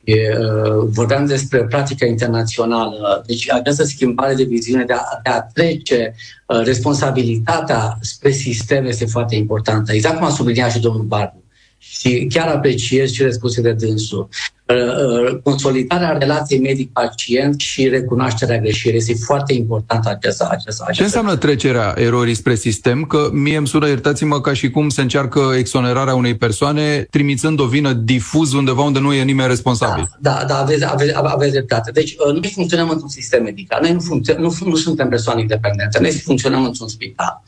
E, 0.05 0.15
uh, 0.39 0.89
vorbeam 0.89 1.27
despre 1.27 1.65
practica 1.65 2.07
internațională, 2.07 3.23
deci 3.27 3.51
această 3.51 3.85
schimbare 3.85 4.35
de 4.35 4.45
viziune 4.45 4.85
de 4.85 4.93
a, 4.93 5.03
de 5.23 5.31
a 5.31 5.41
trece 5.41 6.15
responsabilitatea 6.47 7.99
spre 8.01 8.31
sistem 8.31 8.85
este 8.85 9.07
foarte 9.07 9.35
importantă. 9.35 9.93
Exact 9.93 10.17
cum 10.17 10.27
a 10.27 10.31
subliniat 10.31 10.73
și 10.73 10.81
domnul 10.81 11.05
Barbu. 11.05 11.43
Și 11.79 12.27
chiar 12.33 12.49
apreciez 12.49 13.13
cele 13.13 13.31
spuse 13.31 13.61
de 13.61 13.73
dânsul. 13.73 14.29
Uh, 14.73 15.31
uh, 15.33 15.41
consolidarea 15.43 16.17
relației 16.19 16.61
medic-pacient 16.61 17.61
și 17.61 17.89
recunoașterea 17.89 18.59
greșirii. 18.59 18.99
Este 18.99 19.15
foarte 19.15 19.53
important 19.53 20.07
aceasta. 20.07 20.49
aceasta, 20.51 20.85
aceasta. 20.85 20.93
Ce 20.93 21.03
înseamnă 21.03 21.37
trecerea 21.37 21.95
erorii 21.97 22.35
spre 22.35 22.55
sistem? 22.55 23.05
Că 23.05 23.29
mie 23.33 23.57
îmi 23.57 23.67
sună, 23.67 23.89
iertați-mă, 23.89 24.41
ca 24.41 24.53
și 24.53 24.71
cum 24.71 24.89
se 24.89 25.01
încearcă 25.01 25.53
exonerarea 25.57 26.15
unei 26.15 26.37
persoane 26.37 27.07
trimițând 27.11 27.61
o 27.61 27.67
vină 27.67 27.93
difuz 27.93 28.53
undeva 28.53 28.83
unde 28.83 28.99
nu 28.99 29.13
e 29.13 29.23
nimeni 29.23 29.49
responsabil. 29.49 30.11
Da, 30.21 30.31
da, 30.39 30.45
da 30.47 30.59
aveți, 30.59 30.93
aveți, 30.93 31.13
aveți 31.15 31.53
dreptate. 31.53 31.91
Deci 31.91 32.17
uh, 32.27 32.33
noi 32.33 32.51
funcționăm 32.55 32.89
într-un 32.89 33.09
sistem 33.09 33.43
medical. 33.43 33.83
Noi 33.83 33.93
nu, 33.93 34.01
funcționăm, 34.01 34.43
nu, 34.43 34.55
nu 34.65 34.77
suntem 34.77 35.09
persoane 35.09 35.41
independente. 35.41 35.99
Noi 36.01 36.11
funcționăm 36.11 36.65
într-un 36.65 36.89
spital. 36.89 37.43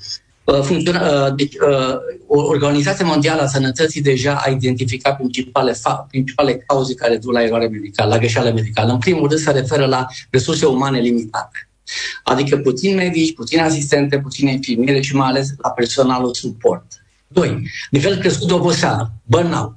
Uh, 0.44 0.60
funcționa, 0.60 1.26
uh, 1.26 1.34
deci, 1.36 1.54
uh, 1.54 1.96
Organizația 2.26 3.06
Mondială 3.06 3.42
a 3.42 3.46
Sănătății 3.46 4.02
deja 4.02 4.34
a 4.44 4.50
identificat 4.50 5.16
principale, 5.16 5.72
fa- 5.72 6.06
principale 6.08 6.54
cauze 6.66 6.94
care 6.94 7.16
duc 7.16 7.32
la 7.32 7.42
eroare 7.42 7.68
medicală, 7.68 8.08
la 8.08 8.18
greșeală 8.18 8.52
medicală. 8.52 8.92
În 8.92 8.98
primul 8.98 9.28
rând 9.28 9.40
se 9.40 9.50
referă 9.50 9.86
la 9.86 10.06
resurse 10.30 10.66
umane 10.66 11.00
limitate. 11.00 11.68
Adică 12.22 12.56
puțin 12.56 12.94
medici, 12.94 13.34
puțin 13.34 13.58
asistente, 13.60 14.18
puține 14.18 14.52
infirmiere 14.52 15.00
și 15.00 15.14
mai 15.14 15.28
ales 15.28 15.48
la 15.62 15.70
personalul 15.70 16.34
suport. 16.34 16.84
Doi, 17.28 17.68
nivel 17.90 18.16
crescut 18.18 18.46
de 18.46 18.52
oboseală, 18.52 19.12
burnout, 19.24 19.74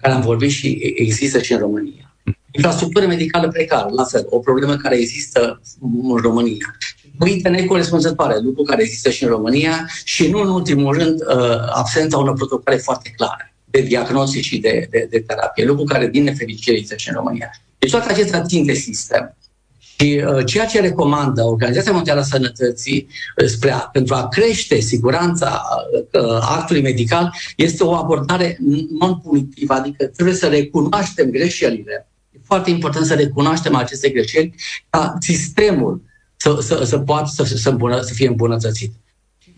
care 0.00 0.14
am 0.14 0.20
vorbit 0.20 0.50
și 0.50 0.94
există 0.96 1.42
și 1.42 1.52
în 1.52 1.58
România. 1.58 2.16
Infrastructură 2.50 3.06
medicală 3.06 3.48
precară, 3.48 3.88
la 3.92 4.04
fel, 4.04 4.26
o 4.28 4.38
problemă 4.38 4.76
care 4.76 4.96
există 4.96 5.60
în 5.80 6.16
România 6.16 6.76
uite 7.18 7.48
necorespunzătoare, 7.48 8.38
lucru 8.42 8.62
care 8.62 8.82
există 8.82 9.10
și 9.10 9.22
în 9.22 9.28
România 9.28 9.88
și 10.04 10.28
nu 10.28 10.38
în 10.40 10.48
ultimul 10.48 10.98
rând 10.98 11.20
uh, 11.20 11.58
absența 11.74 12.18
unor 12.18 12.34
protocole 12.34 12.76
foarte 12.76 13.12
clare 13.16 13.54
de 13.64 13.80
diagnostic 13.80 14.42
și 14.42 14.58
de, 14.58 14.86
de, 14.90 15.06
de 15.10 15.20
terapie, 15.20 15.64
lucru 15.64 15.84
care 15.84 16.08
din 16.08 16.22
nefericire 16.22 16.76
există 16.76 16.96
și 16.96 17.08
în 17.08 17.14
România. 17.14 17.50
Deci 17.78 17.90
toate 17.90 18.12
acestea 18.12 18.42
țin 18.42 18.64
de 18.64 18.72
sistem. 18.72 19.36
Și 19.78 20.22
uh, 20.26 20.44
ceea 20.46 20.66
ce 20.66 20.80
recomandă 20.80 21.42
Organizația 21.42 21.92
Mondială 21.92 22.20
a 22.20 22.24
Sănătății 22.24 23.06
uh, 23.36 23.46
spre 23.46 23.70
a, 23.70 23.78
pentru 23.78 24.14
a 24.14 24.28
crește 24.28 24.80
siguranța 24.80 25.62
uh, 25.92 26.38
actului 26.40 26.82
medical 26.82 27.34
este 27.56 27.84
o 27.84 27.94
abordare 27.94 28.58
non-punitivă, 28.98 29.74
adică 29.74 30.06
trebuie 30.06 30.34
să 30.34 30.46
recunoaștem 30.46 31.30
greșelile. 31.30 32.08
E 32.30 32.38
foarte 32.44 32.70
important 32.70 33.06
să 33.06 33.14
recunoaștem 33.14 33.74
aceste 33.74 34.08
greșeli 34.08 34.54
ca 34.90 35.16
sistemul 35.20 36.02
să, 36.44 36.58
să, 36.60 36.84
să 36.84 36.98
poată 36.98 37.30
să, 37.34 37.44
să, 37.44 37.68
îmbună, 37.68 38.00
să 38.00 38.14
fie 38.14 38.28
îmbunătățit. 38.28 38.92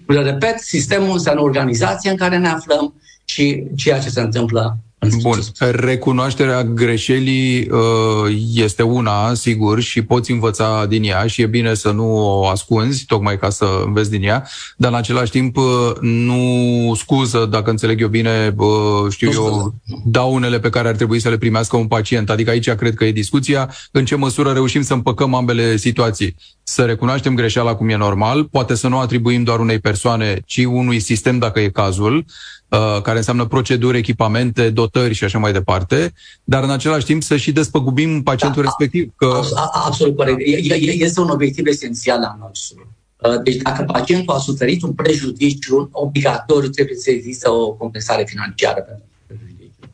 Repet, 0.07 0.59
sistemul 0.59 1.13
înseamnă 1.13 1.43
organizația 1.43 2.11
în 2.11 2.17
care 2.17 2.39
ne 2.39 2.49
aflăm 2.49 2.95
și 3.25 3.67
ceea 3.77 3.99
ce 3.99 4.09
se 4.09 4.21
întâmplă 4.21 4.79
Bun. 4.99 5.39
Recunoașterea 5.59 6.65
greșelii 6.65 7.69
uh, 7.71 8.37
este 8.55 8.83
una, 8.83 9.35
sigur, 9.35 9.81
și 9.81 10.03
poți 10.03 10.31
învăța 10.31 10.87
din 10.87 11.05
ea 11.05 11.27
și 11.27 11.43
e 11.43 11.47
bine 11.47 11.75
să 11.75 11.91
nu 11.91 12.17
o 12.17 12.47
ascunzi, 12.47 13.05
tocmai 13.05 13.39
ca 13.39 13.51
să 13.51 13.83
înveți 13.85 14.11
din 14.11 14.23
ea, 14.23 14.49
dar 14.77 14.91
în 14.91 14.97
același 14.97 15.31
timp 15.31 15.57
uh, 15.57 15.65
nu 16.01 16.93
scuză, 16.97 17.47
dacă 17.51 17.71
înțeleg 17.71 18.01
eu 18.01 18.09
bine, 18.09 18.55
uh, 18.57 18.67
știu 19.11 19.31
eu, 19.33 19.75
daunele 20.05 20.61
pe 20.61 20.71
care 20.71 20.89
ar 20.89 20.95
trebui 20.95 21.21
să 21.21 21.29
le 21.29 21.39
primească 21.39 21.77
un 21.77 21.87
pacient. 21.87 22.31
Adică 22.31 22.51
aici 22.51 22.71
cred 22.71 22.95
că 22.95 23.05
e 23.05 23.13
discuția 23.13 23.71
în 23.91 24.05
ce 24.05 24.15
măsură 24.15 24.53
reușim 24.53 24.83
să 24.83 24.93
împăcăm 24.93 25.35
ambele 25.35 25.77
situații. 25.77 26.35
Să 26.63 26.83
recunoaștem 26.83 27.35
greșeala 27.35 27.75
cum 27.75 27.89
e 27.89 27.97
normal, 27.97 28.45
poate 28.45 28.75
să 28.75 28.89
nu 28.89 28.99
atribuim 28.99 29.43
doar 29.43 29.61
unei 29.61 29.79
persoane, 29.79 30.43
ci 30.47 30.65
unui 30.65 31.01
sistem 31.01 31.39
dacă 31.39 31.61
e 31.61 31.69
cazul, 31.69 32.25
Uh, 32.69 33.03
care 33.03 33.17
înseamnă 33.17 33.45
proceduri, 33.45 33.99
echipamente, 33.99 34.71
dotări 34.87 35.15
și 35.15 35.25
așa 35.25 35.39
mai 35.39 35.53
departe, 35.53 36.13
dar 36.45 36.63
în 36.63 36.71
același 36.71 37.05
timp 37.05 37.23
să 37.23 37.37
și 37.37 37.53
despăgubim 37.53 38.23
pacientul 38.23 38.63
da, 38.63 38.69
respectiv. 38.69 39.13
Că... 39.17 39.41
Absolut 39.73 40.17
corect. 40.17 40.39
Este 40.87 41.21
un 41.21 41.29
obiectiv 41.29 41.67
esențial 41.67 42.23
al 42.23 42.37
nostru. 42.41 42.97
Uh, 43.17 43.43
deci 43.43 43.57
dacă 43.57 43.83
pacientul 43.83 44.35
a 44.35 44.39
suferit 44.39 44.83
un 44.83 44.93
prejudiciu, 44.93 45.89
obligatoriu 45.93 46.69
trebuie 46.69 46.97
să 46.97 47.11
existe 47.11 47.49
o 47.49 47.73
compensare 47.73 48.25
financiară 48.27 48.81
pentru 48.81 49.05
prejudiciu. 49.27 49.91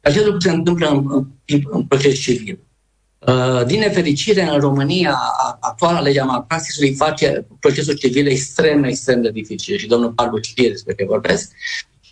Acest 0.00 0.24
lucru 0.24 0.40
se 0.40 0.50
întâmplă 0.50 0.88
în, 0.88 1.26
în, 1.46 1.62
în 1.70 1.84
proces 1.84 2.18
civil. 2.18 2.58
Uh, 3.18 3.66
din 3.66 3.78
nefericire, 3.78 4.42
în 4.42 4.60
România, 4.60 5.18
actuala 5.60 6.00
legea 6.00 6.24
malpraxisului 6.24 6.94
face 6.94 7.46
procesul 7.60 7.94
civil 7.94 8.26
extrem, 8.26 8.82
extrem 8.84 9.22
de 9.22 9.30
dificil 9.30 9.76
și 9.76 9.86
domnul 9.86 10.10
Parbu 10.10 10.38
știe 10.40 10.68
despre 10.68 10.94
ce 10.94 11.04
vorbesc. 11.04 11.52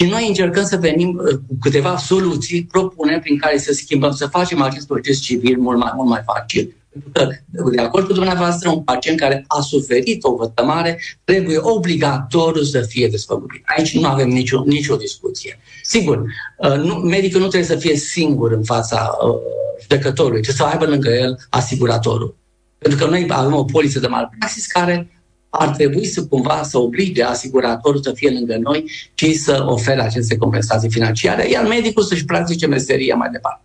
Și 0.00 0.06
noi 0.08 0.28
încercăm 0.28 0.64
să 0.64 0.76
venim 0.76 1.20
uh, 1.24 1.34
cu 1.48 1.56
câteva 1.60 1.96
soluții, 1.96 2.64
propunem 2.64 3.20
prin 3.20 3.38
care 3.38 3.58
să 3.58 3.72
schimbăm, 3.72 4.12
să 4.12 4.26
facem 4.26 4.62
acest 4.62 4.86
proces 4.86 5.20
civil 5.20 5.58
mult 5.58 5.78
mai, 5.78 5.92
mult 5.96 6.08
mai 6.08 6.22
facil. 6.24 6.74
Pentru 6.90 7.10
că, 7.12 7.70
de 7.70 7.80
acord 7.80 8.06
cu 8.06 8.12
dumneavoastră, 8.12 8.70
un 8.70 8.82
pacient 8.82 9.18
care 9.18 9.44
a 9.46 9.60
suferit 9.60 10.24
o 10.24 10.36
vătămare 10.36 11.00
trebuie 11.24 11.58
obligatoriu 11.60 12.62
să 12.62 12.80
fie 12.80 13.08
desfăgurit. 13.08 13.62
Aici 13.76 13.98
nu 13.98 14.06
avem 14.06 14.28
nicio, 14.28 14.62
nicio 14.66 14.96
discuție. 14.96 15.58
Sigur, 15.82 16.24
uh, 16.58 16.76
nu, 16.76 16.94
medicul 16.94 17.40
nu 17.40 17.46
trebuie 17.46 17.70
să 17.70 17.76
fie 17.76 17.96
singur 17.96 18.52
în 18.52 18.64
fața 18.64 19.16
uh, 19.24 19.34
judecătorului, 19.80 20.42
trebuie 20.42 20.66
să 20.66 20.72
aibă 20.72 20.90
lângă 20.90 21.10
el 21.10 21.46
asiguratorul. 21.50 22.36
Pentru 22.78 23.04
că 23.04 23.10
noi 23.10 23.26
avem 23.28 23.54
o 23.54 23.64
poliță 23.64 24.00
de 24.00 24.06
malpraxis 24.06 24.66
care 24.66 25.13
ar 25.58 25.68
trebui 25.68 26.06
să 26.06 26.26
cumva 26.26 26.62
să 26.62 26.78
oblige 26.78 27.22
asiguratorul 27.22 28.02
să 28.02 28.12
fie 28.14 28.30
lângă 28.30 28.56
noi 28.56 28.90
și 29.14 29.34
să 29.34 29.64
ofere 29.66 30.02
aceste 30.02 30.36
compensații 30.36 30.90
financiare, 30.90 31.50
iar 31.50 31.66
medicul 31.66 32.02
să-și 32.02 32.24
practice 32.24 32.66
meseria 32.66 33.14
mai 33.14 33.28
departe. 33.32 33.62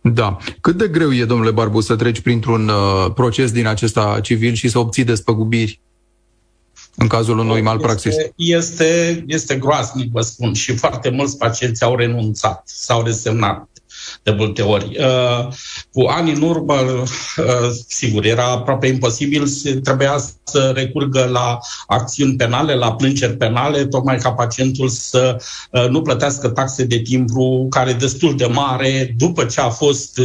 Da. 0.00 0.36
Cât 0.60 0.76
de 0.76 0.88
greu 0.88 1.12
e, 1.12 1.24
domnule 1.24 1.50
Barbu, 1.50 1.80
să 1.80 1.96
treci 1.96 2.20
printr-un 2.20 2.68
uh, 2.68 3.12
proces 3.14 3.52
din 3.52 3.66
acesta 3.66 4.18
civil 4.22 4.54
și 4.54 4.68
să 4.68 4.78
obții 4.78 5.04
despăgubiri 5.04 5.80
în 6.94 7.06
cazul 7.06 7.38
unui 7.38 7.60
malpraxis? 7.60 8.14
Este, 8.16 8.32
este, 8.36 9.24
este 9.26 9.56
groaznic, 9.56 10.12
vă 10.12 10.20
spun, 10.20 10.52
și 10.52 10.76
foarte 10.76 11.10
mulți 11.10 11.36
pacienți 11.36 11.84
au 11.84 11.96
renunțat, 11.96 12.62
s-au 12.64 13.02
resemnat. 13.02 13.68
De 14.22 14.30
multe 14.30 14.62
ori. 14.62 14.96
Uh, 14.98 15.48
cu 15.92 16.00
ani 16.08 16.32
în 16.32 16.42
urmă, 16.42 16.74
uh, 16.74 17.70
sigur, 17.88 18.24
era 18.24 18.44
aproape 18.44 18.86
imposibil, 18.86 19.48
trebuia 19.82 20.24
să 20.44 20.72
recurgă 20.74 21.28
la 21.32 21.58
acțiuni 21.86 22.36
penale, 22.36 22.74
la 22.74 22.92
plângeri 22.92 23.36
penale, 23.36 23.86
tocmai 23.86 24.16
ca 24.16 24.32
pacientul 24.32 24.88
să 24.88 25.36
uh, 25.70 25.88
nu 25.88 26.02
plătească 26.02 26.48
taxe 26.48 26.84
de 26.84 26.98
timbru 26.98 27.66
care 27.70 27.90
e 27.90 27.94
destul 27.94 28.36
de 28.36 28.46
mare 28.46 29.14
după 29.18 29.44
ce 29.44 29.60
a 29.60 29.68
fost 29.68 30.20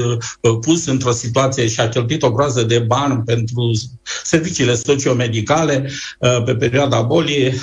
pus 0.62 0.86
într-o 0.86 1.12
situație 1.12 1.67
și 1.67 1.79
a 1.79 1.89
cheltuit 1.89 2.24
o 2.24 2.31
groază 2.31 2.63
de 2.63 2.79
bani 2.79 3.21
pentru 3.25 3.71
serviciile 4.24 4.75
sociomedicale 4.75 5.89
pe 6.46 6.56
perioada 6.56 7.01
bolii, 7.01 7.54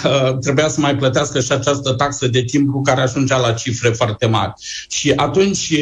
trebuia 0.40 0.68
să 0.68 0.80
mai 0.80 0.96
plătească 0.96 1.40
și 1.40 1.52
această 1.52 1.92
taxă 1.92 2.26
de 2.26 2.42
timbru 2.42 2.80
care 2.80 3.00
ajungea 3.00 3.38
la 3.38 3.52
cifre 3.52 3.88
foarte 3.88 4.26
mari. 4.26 4.52
Și 4.88 5.12
atunci, 5.16 5.72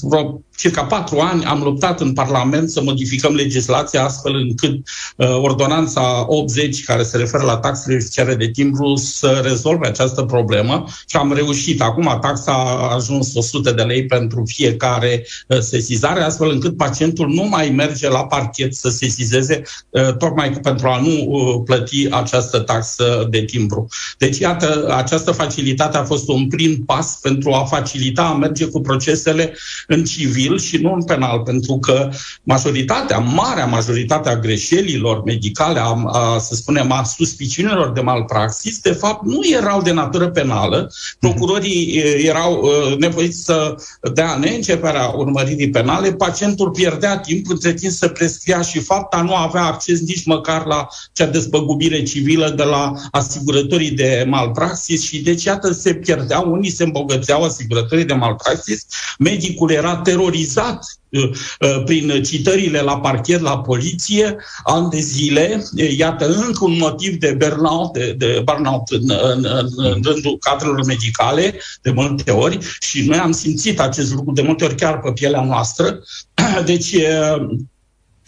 vreo 0.00 0.42
circa 0.58 0.84
patru 0.84 1.18
ani 1.18 1.44
am 1.44 1.62
luptat 1.62 2.00
în 2.00 2.12
Parlament 2.12 2.70
să 2.70 2.82
modificăm 2.82 3.34
legislația 3.34 4.04
astfel 4.04 4.34
încât 4.34 4.76
uh, 5.16 5.28
ordonanța 5.42 6.24
80, 6.28 6.84
care 6.84 7.02
se 7.02 7.16
referă 7.16 7.42
la 7.42 7.56
taxele 7.56 7.96
oficiale 7.96 8.34
de 8.34 8.50
timbru, 8.50 8.94
să 8.94 9.40
rezolve 9.44 9.86
această 9.86 10.22
problemă 10.22 10.84
și 11.08 11.16
am 11.16 11.32
reușit. 11.32 11.80
Acum 11.80 12.18
taxa 12.20 12.52
a 12.52 12.94
ajuns 12.94 13.34
100 13.34 13.70
de 13.70 13.82
lei 13.82 14.06
pentru 14.06 14.42
fiecare 14.46 15.26
uh, 15.48 15.58
sesizare, 15.58 16.20
astfel 16.20 16.50
încât 16.50 16.76
pacientul 16.76 17.28
nu 17.28 17.42
mai 17.42 17.68
merge 17.68 18.08
la 18.08 18.24
parchet 18.24 18.74
să 18.74 18.88
sesizeze, 18.88 19.62
uh, 19.90 20.16
tocmai 20.16 20.50
pentru 20.50 20.88
a 20.88 21.00
nu 21.00 21.24
uh, 21.26 21.62
plăti 21.64 22.06
această 22.10 22.58
taxă 22.58 23.26
de 23.30 23.44
timbru. 23.44 23.88
Deci, 24.18 24.38
iată, 24.38 24.94
această 24.96 25.32
facilitate 25.32 25.96
a 25.96 26.04
fost 26.04 26.28
un 26.28 26.48
prim 26.48 26.84
pas 26.86 27.18
pentru 27.22 27.52
a 27.52 27.64
facilita, 27.64 28.22
a 28.22 28.34
merge 28.34 28.64
cu 28.66 28.80
procesele 28.80 29.56
în 29.86 30.04
civil 30.04 30.47
civil 30.56 30.78
și 30.78 30.82
nu 30.82 30.92
în 30.92 31.02
penal, 31.02 31.40
pentru 31.40 31.78
că 31.78 32.10
majoritatea, 32.42 33.18
marea 33.18 33.66
majoritatea 33.66 34.36
greșelilor 34.36 35.22
medicale, 35.22 35.80
a, 35.80 36.02
a, 36.06 36.38
să 36.38 36.54
spunem, 36.54 36.92
a 36.92 37.02
suspiciunilor 37.02 37.92
de 37.92 38.00
malpraxis, 38.00 38.78
de 38.78 38.92
fapt, 38.92 39.24
nu 39.24 39.40
erau 39.52 39.82
de 39.82 39.92
natură 39.92 40.28
penală. 40.28 40.92
Procurorii 41.18 42.02
erau 42.24 42.70
nevoiți 42.98 43.44
să 43.44 43.74
dea 44.14 44.36
neînceperea 44.36 45.06
urmăririi 45.06 45.70
penale, 45.70 46.12
pacientul 46.12 46.70
pierdea 46.70 47.18
timp, 47.18 47.48
între 47.48 47.72
timp 47.72 47.92
să 47.92 48.08
prescria 48.08 48.62
și 48.62 48.78
fapta 48.80 49.22
nu 49.22 49.34
avea 49.34 49.62
acces 49.62 50.00
nici 50.00 50.24
măcar 50.24 50.66
la 50.66 50.86
cea 51.12 51.26
despăgubire 51.26 52.02
civilă 52.02 52.52
de 52.56 52.62
la 52.62 52.92
asigurătorii 53.10 53.90
de 53.90 54.24
malpraxis 54.28 55.02
și 55.02 55.22
deci 55.22 55.44
iată 55.44 55.72
se 55.72 55.94
pierdeau, 55.94 56.52
unii 56.52 56.70
se 56.70 56.84
îmbogățeau 56.84 57.42
asigurătorii 57.42 58.04
de 58.04 58.14
malpraxis, 58.14 58.86
medicul 59.18 59.70
era 59.70 59.96
terorizat 59.96 60.37
terorizat 60.38 60.84
uh, 61.08 61.30
uh, 61.60 61.82
prin 61.84 62.22
citările 62.22 62.80
la 62.80 63.00
parchet, 63.00 63.40
la 63.40 63.58
poliție, 63.58 64.36
ani 64.64 64.90
de 64.90 64.98
zile. 64.98 65.64
Iată 65.96 66.26
încă 66.26 66.64
un 66.64 66.76
motiv 66.78 67.16
de 67.16 67.36
burnout, 67.38 67.92
de, 67.92 68.14
de 68.18 68.42
burnout 68.44 68.88
în, 68.88 69.10
în, 69.22 69.46
în, 69.48 69.68
în 69.76 70.00
rândul 70.02 70.36
cadrelor 70.40 70.84
medicale, 70.84 71.60
de 71.82 71.90
multe 71.90 72.30
ori, 72.30 72.58
și 72.80 73.02
noi 73.02 73.18
am 73.18 73.32
simțit 73.32 73.80
acest 73.80 74.14
lucru 74.14 74.32
de 74.32 74.42
multe 74.42 74.64
ori 74.64 74.74
chiar 74.74 75.00
pe 75.00 75.12
pielea 75.12 75.44
noastră. 75.44 75.98
Deci, 76.64 76.96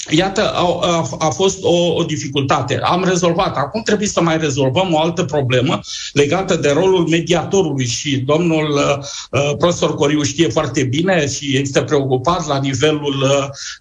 Iată, 0.08 0.52
a, 0.52 0.78
a, 0.80 1.08
a 1.18 1.28
fost 1.28 1.58
o, 1.62 1.94
o 1.94 2.02
dificultate. 2.02 2.78
Am 2.82 3.04
rezolvat. 3.04 3.56
Acum 3.56 3.82
trebuie 3.82 4.08
să 4.08 4.22
mai 4.22 4.38
rezolvăm 4.38 4.92
o 4.92 5.00
altă 5.00 5.24
problemă 5.24 5.80
legată 6.12 6.56
de 6.56 6.70
rolul 6.70 7.08
mediatorului 7.08 7.86
și 7.86 8.16
domnul 8.16 8.70
uh, 9.30 9.56
profesor 9.58 9.94
Coriu 9.94 10.22
știe 10.22 10.48
foarte 10.48 10.82
bine 10.82 11.28
și 11.28 11.56
este 11.56 11.82
preocupat 11.82 12.46
la 12.46 12.58
nivelul 12.58 13.14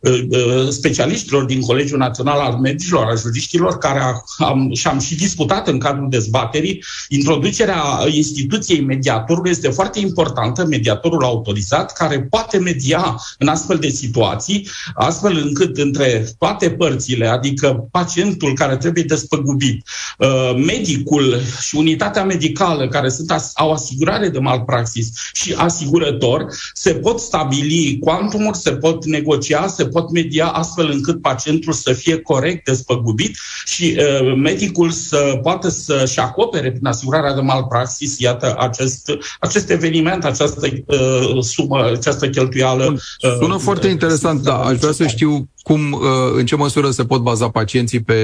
uh, 0.02 0.12
uh, 0.12 0.68
specialiștilor 0.70 1.44
din 1.44 1.62
Colegiul 1.62 1.98
Național 1.98 2.40
al 2.40 2.54
Medicilor, 2.54 3.06
al 3.06 3.18
juriștilor, 3.18 3.78
care 3.78 4.00
a, 4.00 4.14
am, 4.46 4.72
și-am 4.74 5.00
și 5.00 5.16
discutat 5.16 5.68
în 5.68 5.80
cadrul 5.80 6.10
dezbaterii. 6.10 6.84
Introducerea 7.10 7.84
instituției 8.12 8.82
mediatorului 8.82 9.52
este 9.52 9.70
foarte 9.70 10.00
importantă, 10.00 10.66
mediatorul 10.66 11.24
autorizat, 11.24 11.94
care 11.94 12.22
poate 12.22 12.58
media 12.58 13.22
în 13.38 13.48
astfel 13.48 13.78
de 13.78 13.90
situații, 13.90 14.68
astfel 14.94 15.42
încât 15.46 15.78
între 15.78 16.09
toate 16.38 16.70
părțile, 16.70 17.28
adică 17.28 17.88
pacientul 17.92 18.54
care 18.54 18.78
trebuie 18.78 19.04
despăgubit, 19.04 19.88
uh, 20.18 20.56
medicul 20.56 21.42
și 21.62 21.76
unitatea 21.76 22.24
medicală 22.24 22.88
care 22.88 23.10
sunt 23.10 23.34
au 23.54 23.72
asigurare 23.72 24.30
de 24.30 24.40
malpraxis 24.40 25.12
și 25.34 25.54
asigurător, 25.58 26.46
se 26.74 26.94
pot 26.94 27.20
stabili 27.20 27.98
cuantumuri, 28.00 28.58
se 28.58 28.72
pot 28.72 29.06
negocia, 29.06 29.68
se 29.68 29.86
pot 29.86 30.12
media 30.12 30.48
astfel 30.48 30.90
încât 30.92 31.22
pacientul 31.22 31.74
să 31.74 31.94
fie 31.94 32.22
corect 32.22 32.66
despăgubit 32.66 33.38
și 33.66 33.98
uh, 33.98 34.36
medicul 34.36 34.90
să 34.90 35.40
poată 35.42 35.70
să-și 35.70 36.20
acopere 36.20 36.72
prin 36.72 36.86
asigurarea 36.86 37.34
de 37.34 37.42
malpraxis, 37.42 38.20
iată, 38.20 38.56
acest, 38.58 39.12
acest 39.40 39.70
eveniment, 39.70 40.26
această 40.26 40.68
uh, 40.86 41.44
sumă, 41.44 41.86
această 41.86 42.30
cheltuială. 42.30 42.86
Uh, 42.86 43.36
Sună 43.40 43.58
foarte 43.58 43.88
interesant, 43.88 44.42
da. 44.42 44.56
Aș 44.56 44.78
vrea 44.78 44.92
să 44.92 45.08
știu 45.08 45.50
cum, 45.62 45.92
uh, 45.92 46.02
în 46.34 46.46
ce 46.46 46.56
măsură 46.56 46.90
se 46.90 47.06
pot 47.06 47.22
baza 47.22 47.50
pacienții 47.50 48.00
pe 48.00 48.16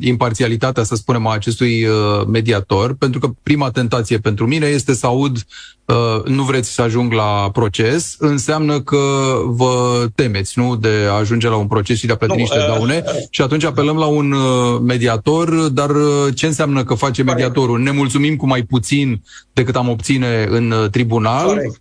imparțialitatea, 0.00 0.82
să 0.82 0.94
spunem, 0.94 1.26
a 1.26 1.32
acestui 1.32 1.84
uh, 1.84 2.26
mediator, 2.26 2.94
pentru 2.94 3.20
că 3.20 3.30
prima 3.42 3.70
tentație 3.70 4.18
pentru 4.18 4.46
mine 4.46 4.66
este 4.66 4.94
să 4.94 5.06
aud 5.06 5.36
uh, 5.84 6.24
nu 6.24 6.42
vreți 6.42 6.74
să 6.74 6.82
ajung 6.82 7.12
la 7.12 7.50
proces, 7.52 8.16
înseamnă 8.18 8.80
că 8.80 8.98
vă 9.44 10.06
temeți, 10.14 10.58
nu, 10.58 10.76
de 10.76 11.06
a 11.08 11.12
ajunge 11.12 11.48
la 11.48 11.56
un 11.56 11.66
proces 11.66 11.98
și 11.98 12.06
de 12.06 12.12
a 12.12 12.16
plăti 12.16 12.36
niște 12.36 12.58
daune 12.58 13.04
și 13.30 13.42
atunci 13.42 13.64
apelăm 13.64 13.96
la 13.96 14.06
un 14.06 14.34
mediator, 14.82 15.50
dar 15.68 15.90
ce 16.34 16.46
înseamnă 16.46 16.84
că 16.84 16.94
face 16.94 17.22
mediatorul? 17.22 17.80
Ne 17.80 17.90
mulțumim 17.90 18.36
cu 18.36 18.46
mai 18.46 18.62
puțin 18.62 19.22
decât 19.52 19.76
am 19.76 19.88
obține 19.88 20.46
în 20.50 20.88
tribunal? 20.90 21.46
Corect 21.46 21.80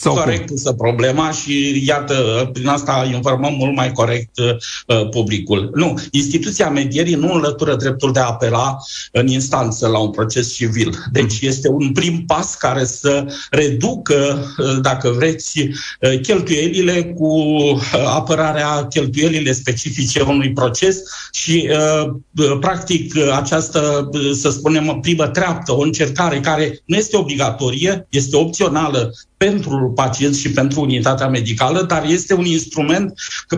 sau 0.00 0.14
corect 0.14 0.46
pusă 0.46 0.72
problema 0.72 1.30
și 1.30 1.82
iată, 1.86 2.48
prin 2.52 2.66
asta 2.66 3.10
informăm 3.14 3.54
mult 3.58 3.76
mai 3.76 3.92
corect 3.92 4.38
uh, 4.38 5.08
publicul. 5.08 5.70
Nu, 5.74 5.98
instituția 6.10 6.70
medierii 6.70 7.14
nu 7.14 7.32
înlătură 7.32 7.74
dreptul 7.74 8.12
de 8.12 8.20
a 8.20 8.26
apela 8.26 8.76
în 9.12 9.26
instanță 9.26 9.88
la 9.88 9.98
un 9.98 10.10
proces 10.10 10.54
civil. 10.54 10.94
Deci 11.12 11.42
mm. 11.42 11.48
este 11.48 11.68
un 11.68 11.92
prim 11.92 12.24
pas 12.26 12.54
care 12.54 12.84
să 12.84 13.24
reducă, 13.50 14.46
uh, 14.58 14.78
dacă 14.80 15.08
vreți, 15.08 15.58
uh, 15.58 16.20
cheltuielile 16.20 17.04
cu 17.04 17.26
uh, 17.26 17.82
apărarea 18.06 18.86
cheltuielile 18.86 19.52
specifice 19.52 20.20
unui 20.20 20.52
proces 20.52 21.02
și, 21.32 21.70
uh, 21.70 22.56
practic, 22.60 23.14
această, 23.36 24.10
să 24.40 24.50
spunem, 24.50 24.98
primă 25.00 25.26
treaptă, 25.26 25.72
o 25.72 25.80
încercare 25.80 26.40
care 26.40 26.82
nu 26.84 26.96
este 26.96 27.16
obligatorie, 27.16 28.06
este 28.10 28.36
opțională 28.36 29.12
pentru 29.38 29.87
pacient 29.94 30.36
și 30.36 30.50
pentru 30.50 30.80
unitatea 30.80 31.28
medicală, 31.28 31.82
dar 31.82 32.04
este 32.06 32.34
un 32.34 32.44
instrument 32.44 33.12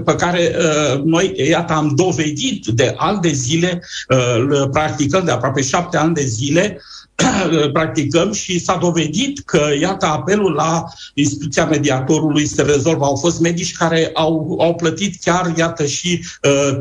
pe 0.04 0.14
care 0.14 0.56
uh, 0.58 1.02
noi, 1.02 1.32
iată, 1.48 1.72
am 1.72 1.92
dovedit 1.94 2.66
de 2.66 2.94
ani 2.96 3.20
de 3.20 3.32
zile, 3.32 3.82
uh, 4.08 4.68
practicăm 4.70 5.24
de 5.24 5.30
aproape 5.30 5.62
șapte 5.62 5.96
ani 5.96 6.14
de 6.14 6.24
zile, 6.24 6.80
practicăm 7.72 8.32
și 8.32 8.58
s-a 8.58 8.76
dovedit 8.80 9.42
că, 9.44 9.68
iată, 9.80 10.06
apelul 10.06 10.52
la 10.52 10.84
instituția 11.14 11.64
mediatorului 11.64 12.46
se 12.46 12.62
rezolvă. 12.62 13.04
Au 13.04 13.16
fost 13.16 13.40
medici 13.40 13.76
care 13.76 14.10
au, 14.14 14.58
au 14.60 14.74
plătit 14.74 15.22
chiar, 15.22 15.52
iată, 15.56 15.86
și 15.86 16.24
uh, 16.42 16.80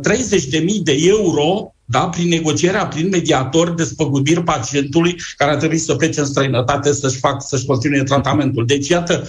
30.000 0.60 0.66
de 0.84 0.98
euro 1.00 1.74
da, 1.92 2.00
prin 2.00 2.28
negocierea, 2.28 2.88
prin 2.88 3.08
mediator, 3.12 3.70
despăgubiri 3.70 4.44
pacientului 4.44 5.16
care 5.38 5.52
ar 5.52 5.58
trebui 5.58 5.78
să 5.78 5.96
plece 5.96 6.20
în 6.20 6.26
străinătate 6.26 6.94
să-și 6.94 7.18
facă, 7.18 7.46
să-și 7.48 7.66
continue 7.66 8.04
tratamentul. 8.04 8.66
Deci, 8.66 8.88
iată, 8.88 9.24
5.000 9.24 9.28